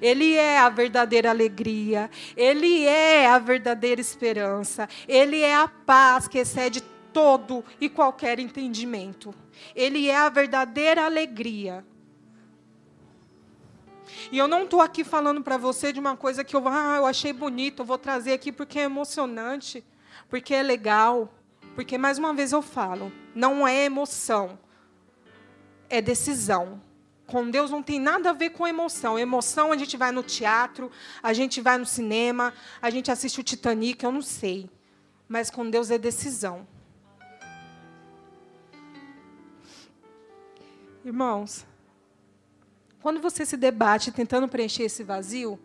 Ele 0.00 0.34
é 0.34 0.58
a 0.58 0.68
verdadeira 0.68 1.30
alegria, 1.30 2.10
Ele 2.36 2.84
é 2.84 3.26
a 3.26 3.38
verdadeira 3.38 4.00
esperança, 4.00 4.88
Ele 5.08 5.40
é 5.40 5.54
a 5.54 5.66
paz 5.68 6.28
que 6.28 6.38
excede 6.38 6.80
todo 7.12 7.64
e 7.80 7.88
qualquer 7.88 8.38
entendimento. 8.38 9.34
Ele 9.74 10.08
é 10.08 10.16
a 10.16 10.28
verdadeira 10.28 11.04
alegria. 11.04 11.84
E 14.30 14.38
eu 14.38 14.46
não 14.46 14.64
estou 14.64 14.80
aqui 14.80 15.04
falando 15.04 15.42
para 15.42 15.56
você 15.56 15.92
de 15.92 16.00
uma 16.00 16.16
coisa 16.16 16.44
que 16.44 16.54
eu, 16.54 16.66
ah, 16.68 16.96
eu 16.96 17.06
achei 17.06 17.32
bonito, 17.32 17.82
eu 17.82 17.86
vou 17.86 17.98
trazer 17.98 18.32
aqui 18.32 18.52
porque 18.52 18.78
é 18.78 18.82
emocionante, 18.82 19.84
porque 20.28 20.54
é 20.54 20.62
legal. 20.62 21.32
Porque, 21.74 21.96
mais 21.96 22.18
uma 22.18 22.34
vez, 22.34 22.52
eu 22.52 22.62
falo, 22.62 23.12
não 23.34 23.66
é 23.66 23.84
emoção, 23.84 24.58
é 25.88 26.00
decisão. 26.00 26.82
Com 27.26 27.50
Deus 27.50 27.70
não 27.70 27.82
tem 27.82 27.98
nada 27.98 28.30
a 28.30 28.32
ver 28.32 28.50
com 28.50 28.66
emoção. 28.66 29.18
Emoção, 29.18 29.72
a 29.72 29.76
gente 29.76 29.96
vai 29.96 30.12
no 30.12 30.22
teatro, 30.22 30.90
a 31.22 31.32
gente 31.32 31.60
vai 31.60 31.78
no 31.78 31.86
cinema, 31.86 32.52
a 32.80 32.90
gente 32.90 33.10
assiste 33.10 33.40
o 33.40 33.42
Titanic, 33.42 34.04
eu 34.04 34.12
não 34.12 34.22
sei. 34.22 34.68
Mas 35.28 35.50
com 35.50 35.68
Deus 35.68 35.90
é 35.90 35.96
decisão. 35.96 36.66
Irmãos, 41.04 41.66
quando 43.00 43.20
você 43.20 43.44
se 43.44 43.56
debate 43.56 44.12
tentando 44.12 44.46
preencher 44.46 44.84
esse 44.84 45.02
vazio, 45.02 45.58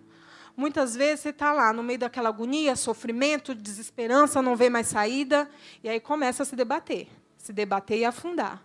muitas 0.58 0.96
vezes 0.96 1.20
você 1.20 1.30
está 1.30 1.54
lá 1.54 1.72
no 1.72 1.84
meio 1.84 2.00
daquela 2.00 2.30
agonia, 2.30 2.76
sofrimento, 2.76 3.54
desesperança, 3.54 4.42
não 4.42 4.56
vê 4.56 4.70
mais 4.70 4.88
saída, 4.88 5.48
e 5.84 5.88
aí 5.88 6.00
começa 6.00 6.42
a 6.42 6.46
se 6.46 6.56
debater, 6.56 7.08
se 7.38 7.54
debater 7.54 8.00
e 8.00 8.06
afundar. 8.06 8.64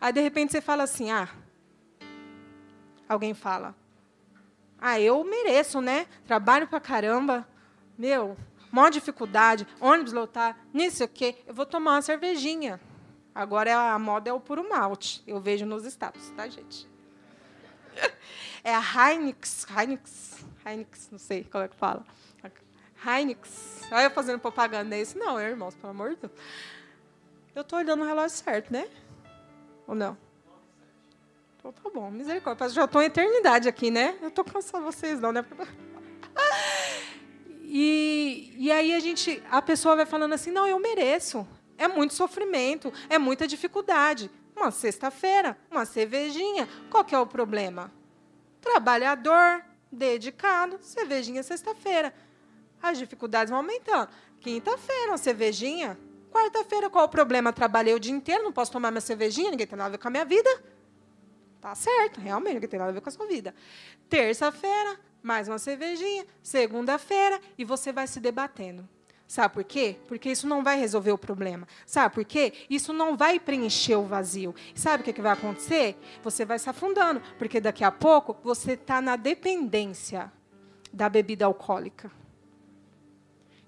Aí, 0.00 0.10
de 0.10 0.22
repente, 0.22 0.52
você 0.52 0.62
fala 0.62 0.84
assim: 0.84 1.10
ah, 1.10 1.28
alguém 3.06 3.34
fala, 3.34 3.74
ah, 4.80 4.98
eu 4.98 5.22
mereço, 5.22 5.82
né? 5.82 6.06
Trabalho 6.26 6.66
pra 6.66 6.80
caramba, 6.80 7.46
meu, 7.98 8.36
maior 8.72 8.90
dificuldade, 8.90 9.66
ônibus 9.78 10.14
lotar, 10.14 10.58
nisso 10.72 11.04
o 11.04 11.08
quê? 11.08 11.36
Eu 11.46 11.54
vou 11.54 11.66
tomar 11.66 11.92
uma 11.92 12.02
cervejinha. 12.02 12.80
Agora 13.34 13.92
a 13.92 13.98
moda 13.98 14.30
é 14.30 14.32
o 14.32 14.40
puro 14.40 14.68
malte. 14.68 15.22
Eu 15.26 15.40
vejo 15.40 15.66
nos 15.66 15.84
status, 15.84 16.30
tá, 16.30 16.48
gente? 16.48 16.88
É 18.66 18.74
a 18.74 18.80
Heinix, 18.80 19.66
Heinix, 19.68 20.33
Heinix, 20.64 21.08
não 21.10 21.18
sei 21.18 21.44
como 21.44 21.64
é 21.64 21.68
que 21.68 21.76
fala. 21.76 22.04
Heinix. 23.06 23.82
Olha 23.92 24.04
eu 24.04 24.10
fazendo 24.10 24.38
propaganda 24.38 24.96
isso. 24.96 25.18
Não, 25.18 25.38
irmãos, 25.38 25.74
pelo 25.74 25.90
amor 25.90 26.10
de 26.10 26.16
Deus. 26.16 26.32
Eu 27.54 27.62
estou 27.62 27.78
olhando 27.78 28.02
o 28.02 28.06
relógio 28.06 28.36
certo, 28.36 28.72
né? 28.72 28.88
Ou 29.86 29.94
não? 29.94 30.16
Então 31.58 31.72
tá 31.72 31.90
bom, 31.90 32.10
misericórdia. 32.10 32.68
Já 32.70 32.84
estou 32.84 33.02
em 33.02 33.06
eternidade 33.06 33.68
aqui, 33.68 33.90
né? 33.90 34.18
Eu 34.22 34.28
estou 34.28 34.44
cansando 34.44 34.84
vocês, 34.84 35.20
não, 35.20 35.32
né? 35.32 35.44
E, 37.76 38.54
e 38.56 38.70
aí 38.70 38.94
a 38.94 39.00
gente, 39.00 39.42
a 39.50 39.60
pessoa 39.60 39.96
vai 39.96 40.06
falando 40.06 40.32
assim, 40.32 40.52
não, 40.52 40.64
eu 40.64 40.78
mereço. 40.78 41.44
É 41.76 41.88
muito 41.88 42.14
sofrimento, 42.14 42.92
é 43.08 43.18
muita 43.18 43.48
dificuldade. 43.48 44.30
Uma 44.54 44.70
sexta-feira, 44.70 45.58
uma 45.72 45.84
cervejinha, 45.84 46.68
qual 46.88 47.04
que 47.04 47.16
é 47.16 47.18
o 47.18 47.26
problema? 47.26 47.90
Trabalhador, 48.60 49.64
dedicado, 49.94 50.78
cervejinha 50.80 51.42
sexta-feira. 51.42 52.12
As 52.82 52.98
dificuldades 52.98 53.50
vão 53.50 53.60
aumentando. 53.60 54.10
Quinta-feira, 54.40 55.12
uma 55.12 55.18
cervejinha. 55.18 55.98
Quarta-feira, 56.30 56.90
qual 56.90 57.04
o 57.04 57.08
problema? 57.08 57.52
Trabalhei 57.52 57.94
o 57.94 58.00
dia 58.00 58.12
inteiro, 58.12 58.42
não 58.42 58.52
posso 58.52 58.72
tomar 58.72 58.90
minha 58.90 59.00
cervejinha, 59.00 59.50
ninguém 59.50 59.66
tem 59.66 59.78
nada 59.78 59.88
a 59.88 59.92
ver 59.92 59.98
com 59.98 60.08
a 60.08 60.10
minha 60.10 60.24
vida. 60.24 60.50
Tá 61.60 61.74
certo, 61.74 62.20
realmente, 62.20 62.54
ninguém 62.54 62.68
tem 62.68 62.78
nada 62.78 62.90
a 62.90 62.94
ver 62.94 63.00
com 63.00 63.08
a 63.08 63.12
sua 63.12 63.26
vida. 63.26 63.54
Terça-feira, 64.08 65.00
mais 65.22 65.48
uma 65.48 65.58
cervejinha. 65.58 66.26
Segunda-feira, 66.42 67.40
e 67.56 67.64
você 67.64 67.92
vai 67.92 68.06
se 68.06 68.20
debatendo. 68.20 68.86
Sabe 69.26 69.54
por 69.54 69.64
quê? 69.64 69.96
Porque 70.06 70.30
isso 70.30 70.46
não 70.46 70.62
vai 70.62 70.78
resolver 70.78 71.12
o 71.12 71.18
problema. 71.18 71.66
Sabe 71.86 72.14
por 72.14 72.24
quê? 72.24 72.52
Isso 72.68 72.92
não 72.92 73.16
vai 73.16 73.40
preencher 73.40 73.96
o 73.96 74.04
vazio. 74.04 74.54
sabe 74.74 75.02
o 75.02 75.12
que, 75.12 75.20
vai 75.20 75.32
acontecer? 75.32 75.98
Você 76.22 76.44
vai 76.44 76.58
se 76.58 76.68
afundando, 76.68 77.22
porque 77.38 77.60
daqui 77.60 77.82
a 77.82 77.90
pouco 77.90 78.36
você 78.42 78.72
está 78.72 79.00
na 79.00 79.16
dependência 79.16 80.30
da 80.92 81.08
bebida 81.08 81.46
alcoólica. 81.46 82.10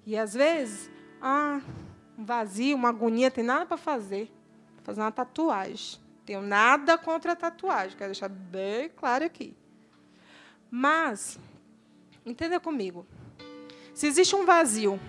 E 0.05 0.17
às 0.17 0.35
vezes, 0.35 0.91
ah, 1.21 1.61
um 2.17 2.25
vazio, 2.25 2.77
uma 2.77 2.91
agonia, 2.91 3.31
tem 3.31 3.43
nada 3.43 3.67
para 3.67 3.77
fazer. 3.77 4.31
Vou 4.77 4.85
fazer 4.85 5.01
uma 5.01 5.11
tatuagem. 5.11 5.99
Tenho 6.25 6.43
nada 6.43 6.99
contra 6.99 7.33
a 7.33 7.37
tatuagem, 7.37 7.97
quero 7.97 8.11
deixar 8.11 8.29
bem 8.29 8.89
claro 8.91 9.25
aqui. 9.25 9.57
Mas, 10.71 11.39
entenda 12.25 12.61
comigo. 12.61 13.07
Se 13.95 14.07
existe 14.07 14.37
um 14.37 14.45
vazio 14.45 15.01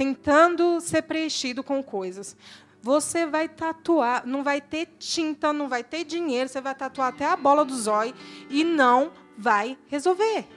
tentando 0.00 0.80
ser 0.80 1.02
preenchido 1.02 1.62
com 1.62 1.82
coisas. 1.82 2.34
Você 2.80 3.26
vai 3.26 3.46
tatuar, 3.50 4.26
não 4.26 4.42
vai 4.42 4.58
ter 4.58 4.86
tinta, 4.98 5.52
não 5.52 5.68
vai 5.68 5.84
ter 5.84 6.04
dinheiro, 6.04 6.48
você 6.48 6.58
vai 6.58 6.74
tatuar 6.74 7.08
até 7.08 7.26
a 7.26 7.36
bola 7.36 7.66
do 7.66 7.76
zóio 7.76 8.14
e 8.48 8.64
não 8.64 9.12
vai 9.36 9.76
resolver. 9.88 10.48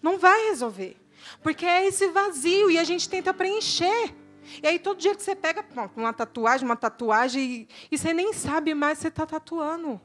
Não 0.00 0.16
vai 0.16 0.48
resolver. 0.48 0.96
Porque 1.42 1.66
é 1.66 1.86
esse 1.86 2.08
vazio 2.08 2.70
e 2.70 2.78
a 2.78 2.84
gente 2.84 3.06
tenta 3.10 3.34
preencher. 3.34 4.14
E 4.62 4.66
aí, 4.66 4.78
todo 4.78 4.96
dia 4.96 5.14
que 5.14 5.22
você 5.22 5.36
pega 5.36 5.62
uma 5.94 6.14
tatuagem, 6.14 6.64
uma 6.64 6.76
tatuagem, 6.76 7.68
e, 7.92 7.98
você 7.98 8.14
nem 8.14 8.32
sabe 8.32 8.72
mais 8.72 8.96
se 8.96 9.02
você 9.02 9.08
está 9.08 9.26
tatuando. 9.26 10.00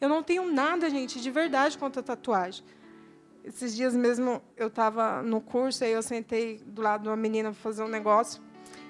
Eu 0.00 0.08
não 0.08 0.20
tenho 0.20 0.52
nada, 0.52 0.90
gente, 0.90 1.20
de 1.20 1.30
verdade 1.30 1.78
contra 1.78 2.00
a 2.00 2.04
tatuagem. 2.04 2.64
Esses 3.44 3.74
dias 3.74 3.94
mesmo 3.94 4.42
eu 4.56 4.68
estava 4.68 5.22
no 5.22 5.40
curso 5.40 5.84
e 5.84 5.90
eu 5.90 6.02
sentei 6.02 6.58
do 6.58 6.82
lado 6.82 7.02
de 7.02 7.08
uma 7.08 7.16
menina 7.16 7.50
para 7.50 7.60
fazer 7.60 7.82
um 7.82 7.88
negócio 7.88 8.42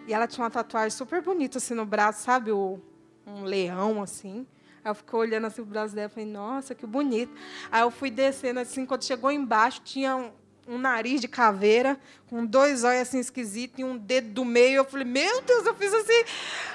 e 0.06 0.12
ela 0.12 0.26
tinha 0.26 0.44
uma 0.44 0.50
tatuagem 0.50 0.90
super 0.90 1.22
bonita 1.22 1.58
assim 1.58 1.74
no 1.74 1.86
braço, 1.86 2.24
sabe, 2.24 2.50
o, 2.50 2.80
um 3.26 3.44
leão 3.44 4.02
assim. 4.02 4.46
Aí 4.84 4.90
eu 4.90 4.94
fiquei 4.94 5.18
olhando 5.18 5.46
assim 5.46 5.60
o 5.60 5.64
braço 5.64 5.94
dela 5.94 6.08
e 6.10 6.14
falei, 6.14 6.28
nossa, 6.28 6.74
que 6.74 6.86
bonito. 6.86 7.32
Aí 7.70 7.82
eu 7.82 7.90
fui 7.90 8.10
descendo 8.10 8.60
assim, 8.60 8.84
quando 8.86 9.04
chegou 9.04 9.30
embaixo 9.30 9.82
tinha 9.84 10.16
um, 10.16 10.32
um 10.66 10.78
nariz 10.78 11.20
de 11.20 11.28
caveira, 11.28 11.96
com 12.28 12.44
dois 12.44 12.82
olhos 12.82 13.02
assim 13.02 13.20
esquisitos 13.20 13.78
e 13.78 13.84
um 13.84 13.96
dedo 13.96 14.30
do 14.30 14.44
meio. 14.44 14.78
Eu 14.78 14.84
falei, 14.84 15.06
meu 15.06 15.42
Deus, 15.42 15.66
eu 15.66 15.74
fiz 15.74 15.94
assim. 15.94 16.24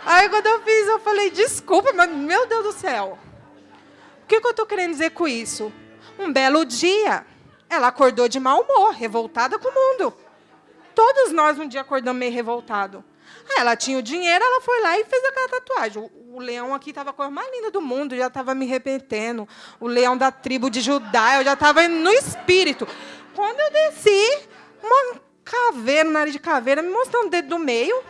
Aí 0.06 0.30
quando 0.30 0.46
eu 0.46 0.62
fiz, 0.62 0.88
eu 0.88 1.00
falei, 1.00 1.32
desculpa, 1.32 1.92
mas 1.94 2.10
meu 2.12 2.48
Deus 2.48 2.64
do 2.64 2.72
céu. 2.72 3.18
O 4.24 4.28
que, 4.28 4.40
que 4.40 4.48
eu 4.48 4.52
estou 4.52 4.66
querendo 4.66 4.92
dizer 4.92 5.12
com 5.12 5.28
isso? 5.28 5.74
Um 6.18 6.32
belo 6.32 6.64
dia, 6.64 7.26
ela 7.76 7.88
acordou 7.88 8.28
de 8.28 8.40
mau 8.40 8.62
humor, 8.62 8.94
revoltada 8.94 9.60
com 9.60 9.68
o 9.68 9.74
mundo. 9.74 10.14
Todos 10.94 11.32
nós 11.32 11.60
um 11.60 11.68
dia 11.68 11.82
acordamos 11.82 12.20
meio 12.20 12.32
revoltado. 12.32 13.04
Ela 13.58 13.76
tinha 13.76 13.98
o 13.98 14.02
dinheiro, 14.02 14.44
ela 14.44 14.62
foi 14.62 14.82
lá 14.82 14.98
e 15.00 15.06
fez 15.06 15.24
aquela 15.26 15.50
tatuagem. 15.50 16.10
O, 16.32 16.40
leão 16.40 16.74
aqui 16.74 16.90
estava 16.90 17.12
a 17.12 17.14
cor 17.14 17.30
mais 17.30 17.50
linda 17.52 17.72
do 17.72 17.82
mundo, 17.82 18.16
já 18.16 18.28
estava 18.28 18.56
me 18.56 18.66
arrependendo. 18.66 19.48
O 19.80 19.88
leão 19.88 20.18
da 20.18 20.32
tribo 20.32 20.70
de 20.70 20.82
Judá, 20.82 21.38
eu 21.38 21.44
já 21.44 21.54
estava 21.54 21.88
no 21.88 22.12
espírito. 22.12 22.88
Quando 23.34 23.60
eu 23.60 23.72
desci, 23.72 24.48
uma 24.84 25.22
caveira, 25.44 26.10
nariz 26.10 26.34
de 26.34 26.40
caveira, 26.40 26.82
me 26.82 26.90
mostrando 26.90 27.28
o 27.28 27.30
dedo 27.30 27.50
do 27.50 27.60
meio. 27.60 28.04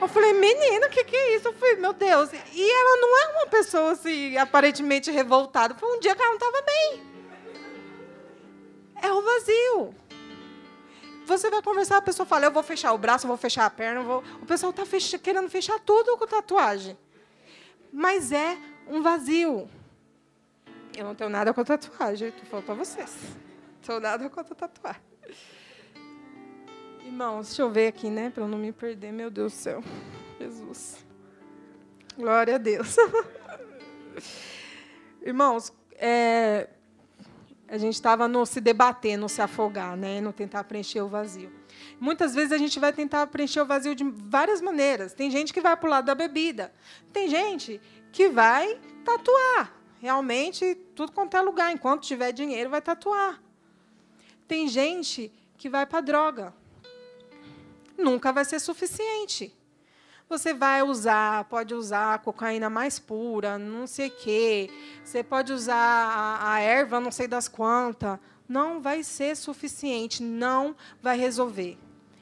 Eu 0.00 0.08
falei, 0.08 0.32
menina, 0.32 0.86
o 0.86 0.90
que, 0.90 1.04
que 1.04 1.16
é 1.16 1.36
isso? 1.36 1.48
Eu 1.48 1.52
falei, 1.54 1.76
meu 1.76 1.92
Deus. 1.92 2.30
E 2.32 2.70
ela 2.70 2.96
não 3.00 3.18
é 3.18 3.28
uma 3.38 3.46
pessoa 3.48 3.92
assim, 3.92 4.36
aparentemente 4.36 5.10
revoltada. 5.10 5.74
Foi 5.74 5.96
um 5.96 6.00
dia 6.00 6.14
que 6.14 6.22
ela 6.22 6.30
não 6.30 6.38
estava 6.38 6.62
bem. 6.62 7.09
É 9.02 9.12
o 9.12 9.22
vazio. 9.22 9.94
Você 11.26 11.48
vai 11.48 11.62
conversar, 11.62 11.98
a 11.98 12.02
pessoa 12.02 12.26
fala, 12.26 12.46
eu 12.46 12.50
vou 12.50 12.62
fechar 12.62 12.92
o 12.92 12.98
braço, 12.98 13.24
eu 13.24 13.28
vou 13.28 13.36
fechar 13.36 13.64
a 13.64 13.70
perna, 13.70 14.02
vou... 14.02 14.22
o 14.42 14.46
pessoal 14.46 14.70
está 14.70 14.84
querendo 15.18 15.48
fechar 15.48 15.78
tudo 15.78 16.16
com 16.16 16.26
tatuagem. 16.26 16.98
Mas 17.92 18.32
é 18.32 18.58
um 18.88 19.00
vazio. 19.00 19.68
Eu 20.96 21.04
não 21.04 21.14
tenho 21.14 21.30
nada 21.30 21.54
com 21.54 21.62
tatuagem, 21.62 22.28
estou 22.28 22.44
falando 22.46 22.66
para 22.66 22.74
vocês. 22.74 23.16
Não 23.76 23.80
tenho 23.80 24.00
nada 24.00 24.28
com 24.28 24.42
tatuagem. 24.42 25.02
Irmãos, 27.04 27.46
deixa 27.46 27.62
eu 27.62 27.70
ver 27.70 27.88
aqui, 27.88 28.10
né? 28.10 28.30
Para 28.30 28.44
eu 28.44 28.48
não 28.48 28.58
me 28.58 28.72
perder, 28.72 29.12
meu 29.12 29.30
Deus 29.30 29.52
do 29.52 29.56
céu. 29.56 29.84
Jesus. 30.38 31.04
Glória 32.16 32.56
a 32.56 32.58
Deus. 32.58 32.96
Irmãos, 35.22 35.72
é, 35.92 36.68
a 37.70 37.78
gente 37.78 37.94
estava 37.94 38.26
no 38.26 38.44
se 38.44 38.60
debater, 38.60 39.16
no 39.16 39.28
se 39.28 39.40
afogar, 39.40 39.96
né? 39.96 40.20
no 40.20 40.32
tentar 40.32 40.64
preencher 40.64 41.00
o 41.02 41.08
vazio. 41.08 41.52
Muitas 42.00 42.34
vezes 42.34 42.50
a 42.50 42.58
gente 42.58 42.80
vai 42.80 42.92
tentar 42.92 43.24
preencher 43.28 43.60
o 43.60 43.64
vazio 43.64 43.94
de 43.94 44.02
várias 44.02 44.60
maneiras. 44.60 45.12
Tem 45.12 45.30
gente 45.30 45.52
que 45.52 45.60
vai 45.60 45.76
para 45.76 45.86
o 45.86 45.90
lado 45.90 46.06
da 46.06 46.14
bebida. 46.14 46.72
Tem 47.12 47.28
gente 47.28 47.80
que 48.10 48.28
vai 48.28 48.76
tatuar. 49.04 49.72
Realmente, 50.00 50.74
tudo 50.96 51.12
quanto 51.12 51.36
é 51.36 51.40
lugar. 51.40 51.72
Enquanto 51.72 52.02
tiver 52.02 52.32
dinheiro, 52.32 52.70
vai 52.70 52.82
tatuar. 52.82 53.40
Tem 54.48 54.66
gente 54.66 55.32
que 55.56 55.68
vai 55.68 55.86
para 55.86 56.00
droga. 56.00 56.52
Nunca 57.96 58.32
vai 58.32 58.44
ser 58.44 58.58
suficiente. 58.58 59.56
Você 60.30 60.54
vai 60.54 60.80
usar, 60.80 61.42
pode 61.46 61.74
usar 61.74 62.14
a 62.14 62.18
cocaína 62.18 62.70
mais 62.70 63.00
pura, 63.00 63.58
não 63.58 63.84
sei 63.84 64.06
o 64.06 64.10
quê. 64.12 64.70
Você 65.02 65.24
pode 65.24 65.52
usar 65.52 65.74
a, 65.74 66.52
a 66.52 66.60
erva, 66.60 67.00
não 67.00 67.10
sei 67.10 67.26
das 67.26 67.48
quantas. 67.48 68.16
Não 68.48 68.80
vai 68.80 69.02
ser 69.02 69.36
suficiente, 69.36 70.22
não 70.22 70.76
vai 71.02 71.18
resolver. 71.18 71.76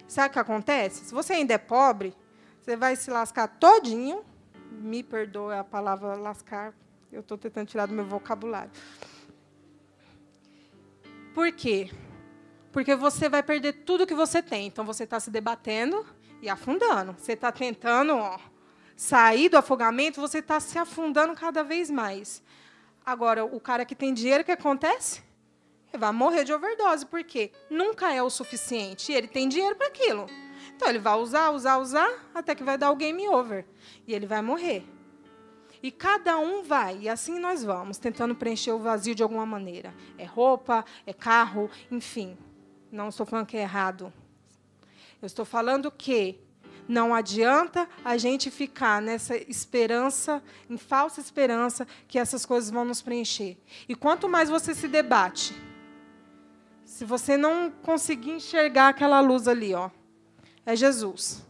Sabe 0.09 0.31
o 0.31 0.33
que 0.33 0.39
acontece? 0.39 1.05
Se 1.05 1.13
você 1.13 1.35
ainda 1.35 1.53
é 1.53 1.59
pobre, 1.59 2.17
você 2.63 2.77
vai 2.77 2.97
se 2.97 3.11
lascar 3.11 3.47
todinho. 3.47 4.25
Me 4.73 5.03
perdoe 5.03 5.57
a 5.57 5.63
palavra 5.63 6.15
lascar, 6.15 6.73
eu 7.13 7.21
estou 7.21 7.37
tentando 7.37 7.67
tirar 7.67 7.85
do 7.85 7.93
meu 7.93 8.07
vocabulário. 8.07 8.71
Por 11.35 11.53
quê? 11.53 11.91
Porque 12.73 12.97
você 12.97 13.29
vai 13.29 13.43
perder 13.43 13.85
tudo 13.85 14.07
que 14.07 14.15
você 14.15 14.43
tem. 14.43 14.67
Então 14.67 14.87
você 14.87 15.05
está 15.05 15.21
se 15.21 15.31
debatendo 15.31 16.07
e 16.43 16.49
afundando. 16.49 17.15
Você 17.19 17.33
está 17.33 17.51
tentando 17.53 18.15
ó, 18.17 18.39
sair 18.97 19.49
do 19.49 19.57
afogamento, 19.57 20.21
você 20.21 20.39
está 20.39 20.61
se 20.61 20.79
afundando 20.79 21.35
cada 21.35 21.63
vez 21.63 21.91
mais. 21.91 22.43
Agora, 23.05 23.45
o 23.45 23.61
cara 23.61 23.85
que 23.85 23.95
tem 23.95 24.13
dinheiro, 24.13 24.43
o 24.43 24.45
que 24.45 24.53
acontece? 24.53 25.23
Ele 25.93 26.01
vai 26.01 26.13
morrer 26.13 26.45
de 26.45 26.53
overdose, 26.53 27.07
porque 27.07 27.51
nunca 27.71 28.13
é 28.13 28.23
o 28.23 28.29
suficiente. 28.29 29.11
E 29.11 29.15
ele 29.15 29.27
tem 29.27 29.49
dinheiro 29.49 29.77
para 29.77 29.87
aquilo. 29.87 30.27
Então, 30.77 30.89
ele 30.89 30.99
vai 30.99 31.15
usar, 31.15 31.51
usar, 31.51 31.79
usar, 31.79 32.31
até 32.35 32.55
que 32.55 32.63
vai 32.63 32.77
dar 32.77 32.91
o 32.91 32.97
game 32.97 33.27
over. 33.29 33.65
E 34.07 34.15
ele 34.15 34.27
vai 34.27 34.43
morrer. 34.43 34.85
E 35.83 35.91
cada 35.91 36.39
um 36.39 36.63
vai, 36.63 36.99
e 37.03 37.09
assim 37.09 37.39
nós 37.39 37.63
vamos, 37.63 37.99
tentando 37.99 38.35
preencher 38.35 38.73
o 38.73 38.79
vazio 38.79 39.15
de 39.15 39.23
alguma 39.23 39.47
maneira. 39.47 39.95
É 40.17 40.25
roupa, 40.25 40.85
é 41.07 41.13
carro, 41.13 41.71
enfim. 41.91 42.37
Não 42.91 43.09
estou 43.09 43.25
falando 43.25 43.47
que 43.47 43.57
é 43.57 43.63
errado. 43.63 44.13
Eu 45.21 45.27
estou 45.27 45.45
falando 45.45 45.91
que 45.91 46.39
não 46.89 47.15
adianta 47.15 47.87
a 48.05 48.17
gente 48.17 48.51
ficar 48.51 49.03
nessa 49.03 49.37
esperança, 49.37 50.43
em 50.71 50.79
falsa 50.79 51.21
esperança, 51.21 51.87
que 52.09 52.19
essas 52.19 52.47
coisas 52.47 52.71
vão 52.71 52.85
nos 52.85 53.03
preencher. 53.03 53.59
E 53.87 53.95
quanto 53.95 54.29
mais 54.29 54.49
você 54.49 54.75
se 54.75 54.89
debate, 54.89 55.55
se 56.85 57.05
você 57.05 57.37
não 57.37 57.71
conseguir 57.71 58.31
enxergar 58.31 58.89
aquela 58.89 59.21
luz 59.21 59.47
ali, 59.47 59.75
ó, 59.75 59.91
é 60.65 60.75
Jesus. 60.75 61.47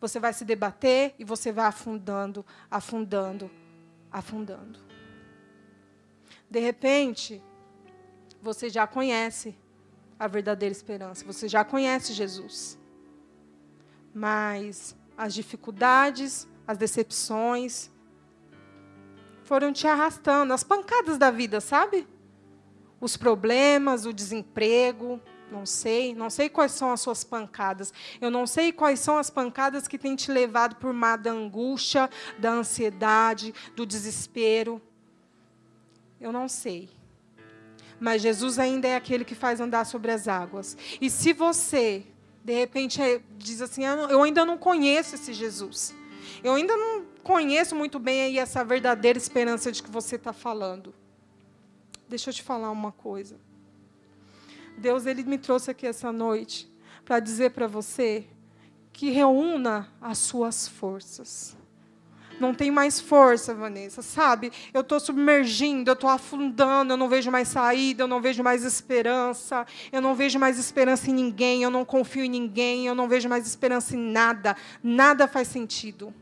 Você 0.00 0.20
vai 0.20 0.32
se 0.32 0.44
debater 0.44 1.14
e 1.18 1.24
você 1.24 1.50
vai 1.50 1.66
afundando, 1.66 2.46
afundando, 2.70 3.50
afundando. 4.10 4.78
De 6.48 6.60
repente, 6.60 7.42
você 8.40 8.70
já 8.70 8.86
conhece 8.86 9.54
a 10.18 10.26
verdadeira 10.26 10.72
esperança, 10.72 11.24
você 11.24 11.48
já 11.48 11.64
conhece 11.64 12.12
Jesus. 12.12 12.79
Mas 14.14 14.96
as 15.16 15.34
dificuldades, 15.34 16.48
as 16.66 16.78
decepções 16.78 17.90
foram 19.44 19.72
te 19.72 19.86
arrastando, 19.86 20.52
as 20.52 20.62
pancadas 20.62 21.18
da 21.18 21.30
vida, 21.30 21.60
sabe? 21.60 22.06
Os 23.00 23.16
problemas, 23.16 24.06
o 24.06 24.12
desemprego, 24.12 25.20
não 25.50 25.66
sei, 25.66 26.14
não 26.14 26.30
sei 26.30 26.48
quais 26.48 26.72
são 26.72 26.92
as 26.92 27.00
suas 27.00 27.24
pancadas. 27.24 27.92
Eu 28.20 28.30
não 28.30 28.46
sei 28.46 28.72
quais 28.72 29.00
são 29.00 29.18
as 29.18 29.28
pancadas 29.28 29.88
que 29.88 29.98
têm 29.98 30.14
te 30.14 30.30
levado 30.30 30.76
por 30.76 30.92
mar 30.92 31.18
da 31.18 31.32
angústia, 31.32 32.08
da 32.38 32.50
ansiedade, 32.50 33.52
do 33.74 33.84
desespero. 33.84 34.80
Eu 36.20 36.32
não 36.32 36.48
sei. 36.48 36.88
Mas 37.98 38.22
Jesus 38.22 38.58
ainda 38.58 38.88
é 38.88 38.96
aquele 38.96 39.24
que 39.24 39.34
faz 39.34 39.60
andar 39.60 39.84
sobre 39.84 40.12
as 40.12 40.28
águas. 40.28 40.76
E 41.00 41.10
se 41.10 41.32
você, 41.32 42.06
de 42.44 42.52
repente, 42.52 43.00
é, 43.00 43.20
diz 43.36 43.60
assim: 43.60 43.82
Eu 43.84 44.22
ainda 44.22 44.44
não 44.44 44.56
conheço 44.56 45.14
esse 45.14 45.32
Jesus. 45.32 45.94
Eu 46.42 46.54
ainda 46.54 46.76
não 46.76 47.04
conheço 47.22 47.76
muito 47.76 47.98
bem 47.98 48.22
aí 48.22 48.38
essa 48.38 48.64
verdadeira 48.64 49.18
esperança 49.18 49.70
de 49.70 49.82
que 49.82 49.90
você 49.90 50.16
está 50.16 50.32
falando. 50.32 50.94
Deixa 52.08 52.30
eu 52.30 52.34
te 52.34 52.42
falar 52.42 52.70
uma 52.70 52.92
coisa. 52.92 53.38
Deus 54.78 55.04
ele 55.04 55.22
me 55.24 55.38
trouxe 55.38 55.70
aqui 55.70 55.86
essa 55.86 56.10
noite 56.10 56.70
para 57.04 57.20
dizer 57.20 57.50
para 57.50 57.66
você 57.66 58.26
que 58.92 59.10
reúna 59.10 59.92
as 60.00 60.18
suas 60.18 60.66
forças. 60.66 61.56
Não 62.40 62.54
tem 62.54 62.70
mais 62.70 62.98
força, 62.98 63.54
Vanessa, 63.54 64.02
sabe? 64.02 64.50
Eu 64.72 64.80
estou 64.80 64.98
submergindo, 64.98 65.90
eu 65.90 65.94
estou 65.94 66.08
afundando, 66.08 66.92
eu 66.92 66.96
não 66.96 67.08
vejo 67.08 67.30
mais 67.30 67.48
saída, 67.48 68.04
eu 68.04 68.08
não 68.08 68.20
vejo 68.20 68.42
mais 68.42 68.64
esperança, 68.64 69.66
eu 69.92 70.00
não 70.00 70.14
vejo 70.14 70.38
mais 70.38 70.58
esperança 70.58 71.10
em 71.10 71.14
ninguém, 71.14 71.62
eu 71.62 71.70
não 71.70 71.84
confio 71.84 72.24
em 72.24 72.30
ninguém, 72.30 72.86
eu 72.86 72.94
não 72.94 73.08
vejo 73.08 73.28
mais 73.28 73.46
esperança 73.46 73.94
em 73.94 74.10
nada. 74.10 74.56
Nada 74.82 75.28
faz 75.28 75.48
sentido. 75.48 76.14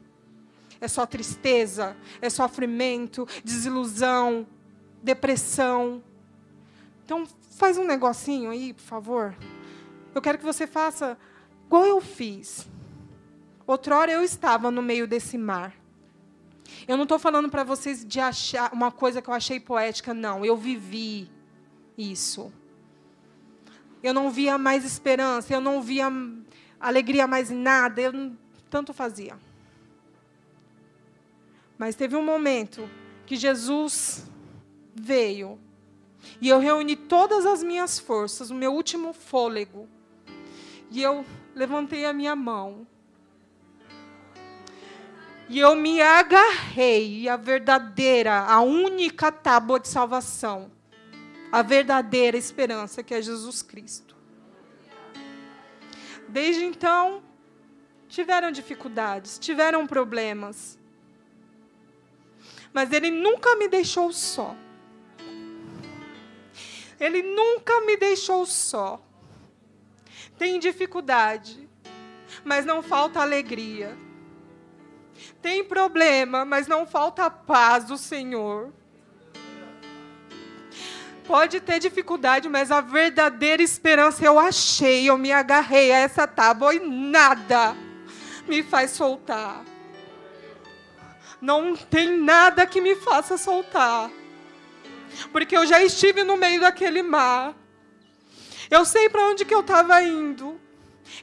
É 0.80 0.88
só 0.88 1.06
tristeza, 1.06 1.96
é 2.20 2.28
sofrimento, 2.28 3.26
desilusão, 3.44 4.46
depressão. 5.02 6.02
Então, 7.04 7.26
Faz 7.58 7.76
um 7.76 7.84
negocinho 7.84 8.52
aí, 8.52 8.72
por 8.72 8.84
favor. 8.84 9.34
Eu 10.14 10.22
quero 10.22 10.38
que 10.38 10.44
você 10.44 10.64
faça 10.64 11.18
igual 11.66 11.84
eu 11.84 12.00
fiz. 12.00 12.68
Outrora 13.66 14.12
eu 14.12 14.22
estava 14.22 14.70
no 14.70 14.80
meio 14.80 15.08
desse 15.08 15.36
mar. 15.36 15.74
Eu 16.86 16.96
não 16.96 17.04
estou 17.04 17.18
falando 17.18 17.48
para 17.48 17.64
vocês 17.64 18.04
de 18.04 18.20
achar 18.20 18.72
uma 18.72 18.90
coisa 18.90 19.20
que 19.22 19.28
eu 19.28 19.34
achei 19.34 19.58
poética, 19.58 20.12
não. 20.14 20.44
Eu 20.44 20.56
vivi 20.56 21.30
isso. 21.96 22.52
Eu 24.02 24.14
não 24.14 24.30
via 24.30 24.56
mais 24.56 24.84
esperança, 24.84 25.52
eu 25.52 25.60
não 25.60 25.82
via 25.82 26.10
alegria 26.80 27.26
mais 27.26 27.50
nada, 27.50 28.00
eu 28.00 28.32
tanto 28.70 28.92
fazia. 28.92 29.36
Mas 31.76 31.94
teve 31.94 32.16
um 32.16 32.24
momento 32.24 32.88
que 33.26 33.36
Jesus 33.36 34.26
veio 34.94 35.58
e 36.40 36.48
eu 36.48 36.58
reuni 36.58 36.96
todas 36.96 37.46
as 37.46 37.62
minhas 37.62 37.98
forças, 37.98 38.50
o 38.50 38.54
meu 38.54 38.72
último 38.72 39.12
fôlego. 39.12 39.88
E 40.90 41.02
eu 41.02 41.24
levantei 41.54 42.04
a 42.04 42.12
minha 42.12 42.34
mão. 42.34 42.86
E 45.48 45.58
eu 45.58 45.74
me 45.74 46.00
agarrei 46.02 47.26
à 47.26 47.36
verdadeira, 47.36 48.40
a 48.40 48.60
única 48.60 49.32
tábua 49.32 49.80
de 49.80 49.88
salvação. 49.88 50.70
A 51.50 51.62
verdadeira 51.62 52.36
esperança 52.36 53.02
que 53.02 53.14
é 53.14 53.22
Jesus 53.22 53.62
Cristo. 53.62 54.14
Desde 56.28 56.62
então, 56.62 57.22
tiveram 58.06 58.50
dificuldades, 58.50 59.38
tiveram 59.38 59.86
problemas. 59.86 60.78
Mas 62.70 62.92
Ele 62.92 63.10
nunca 63.10 63.56
me 63.56 63.68
deixou 63.68 64.12
só. 64.12 64.54
Ele 67.00 67.22
nunca 67.22 67.80
me 67.82 67.96
deixou 67.96 68.44
só. 68.44 69.02
Tem 70.36 70.58
dificuldade, 70.58 71.66
mas 72.44 72.66
não 72.66 72.82
falta 72.82 73.20
alegria. 73.20 73.96
Tem 75.40 75.64
problema, 75.64 76.44
mas 76.44 76.66
não 76.66 76.86
falta 76.86 77.24
a 77.24 77.30
paz 77.30 77.84
do 77.84 77.96
Senhor. 77.96 78.72
Pode 81.26 81.60
ter 81.60 81.78
dificuldade, 81.78 82.48
mas 82.48 82.70
a 82.70 82.80
verdadeira 82.80 83.62
esperança 83.62 84.24
eu 84.24 84.38
achei. 84.38 85.08
Eu 85.08 85.18
me 85.18 85.30
agarrei 85.30 85.92
a 85.92 85.98
essa 85.98 86.26
tábua 86.26 86.74
e 86.74 86.80
nada 86.80 87.76
me 88.46 88.62
faz 88.62 88.92
soltar. 88.92 89.62
Não 91.40 91.76
tem 91.76 92.16
nada 92.18 92.66
que 92.66 92.80
me 92.80 92.96
faça 92.96 93.36
soltar 93.36 94.10
porque 95.32 95.56
eu 95.56 95.66
já 95.66 95.82
estive 95.82 96.24
no 96.24 96.36
meio 96.36 96.60
daquele 96.60 97.02
mar. 97.02 97.54
Eu 98.70 98.84
sei 98.84 99.08
para 99.08 99.26
onde 99.28 99.44
que 99.44 99.54
eu 99.54 99.60
estava 99.60 100.02
indo. 100.02 100.60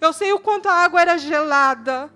Eu 0.01 0.11
sei 0.11 0.33
o 0.33 0.39
quanto 0.39 0.67
a 0.67 0.73
água 0.73 1.01
era 1.01 1.17
gelada. 1.17 2.11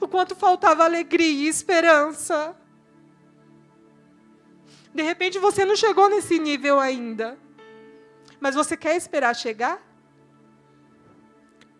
O 0.00 0.08
quanto 0.08 0.34
faltava 0.34 0.84
alegria 0.84 1.44
e 1.44 1.48
esperança. 1.48 2.56
De 4.94 5.02
repente 5.02 5.38
você 5.38 5.64
não 5.64 5.76
chegou 5.76 6.08
nesse 6.08 6.38
nível 6.38 6.80
ainda. 6.80 7.38
Mas 8.40 8.54
você 8.54 8.76
quer 8.76 8.96
esperar 8.96 9.36
chegar? 9.36 9.80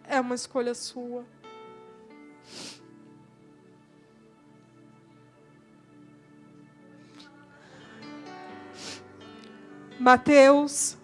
É 0.04 0.20
uma 0.20 0.34
escolha 0.34 0.74
sua. 0.74 1.24
Mateus 9.98 10.96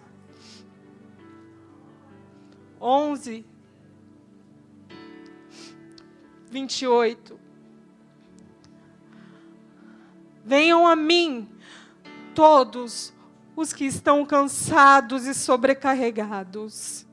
11, 2.81 3.45
28. 6.49 7.39
Venham 10.43 10.87
a 10.87 10.95
mim 10.95 11.49
todos 12.33 13.13
os 13.55 13.73
que 13.73 13.85
estão 13.85 14.25
cansados 14.25 15.25
e 15.25 15.33
sobrecarregados. 15.33 17.05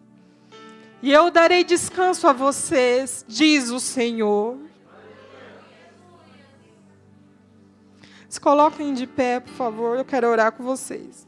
E 1.02 1.12
eu 1.12 1.30
darei 1.30 1.64
descanso 1.64 2.26
a 2.26 2.32
vocês, 2.32 3.24
diz 3.28 3.70
o 3.70 3.80
Senhor. 3.80 4.58
Se 8.28 8.40
coloquem 8.40 8.94
de 8.94 9.06
pé, 9.06 9.40
por 9.40 9.52
favor, 9.52 9.98
eu 9.98 10.04
quero 10.04 10.28
orar 10.28 10.52
com 10.52 10.64
vocês. 10.64 11.26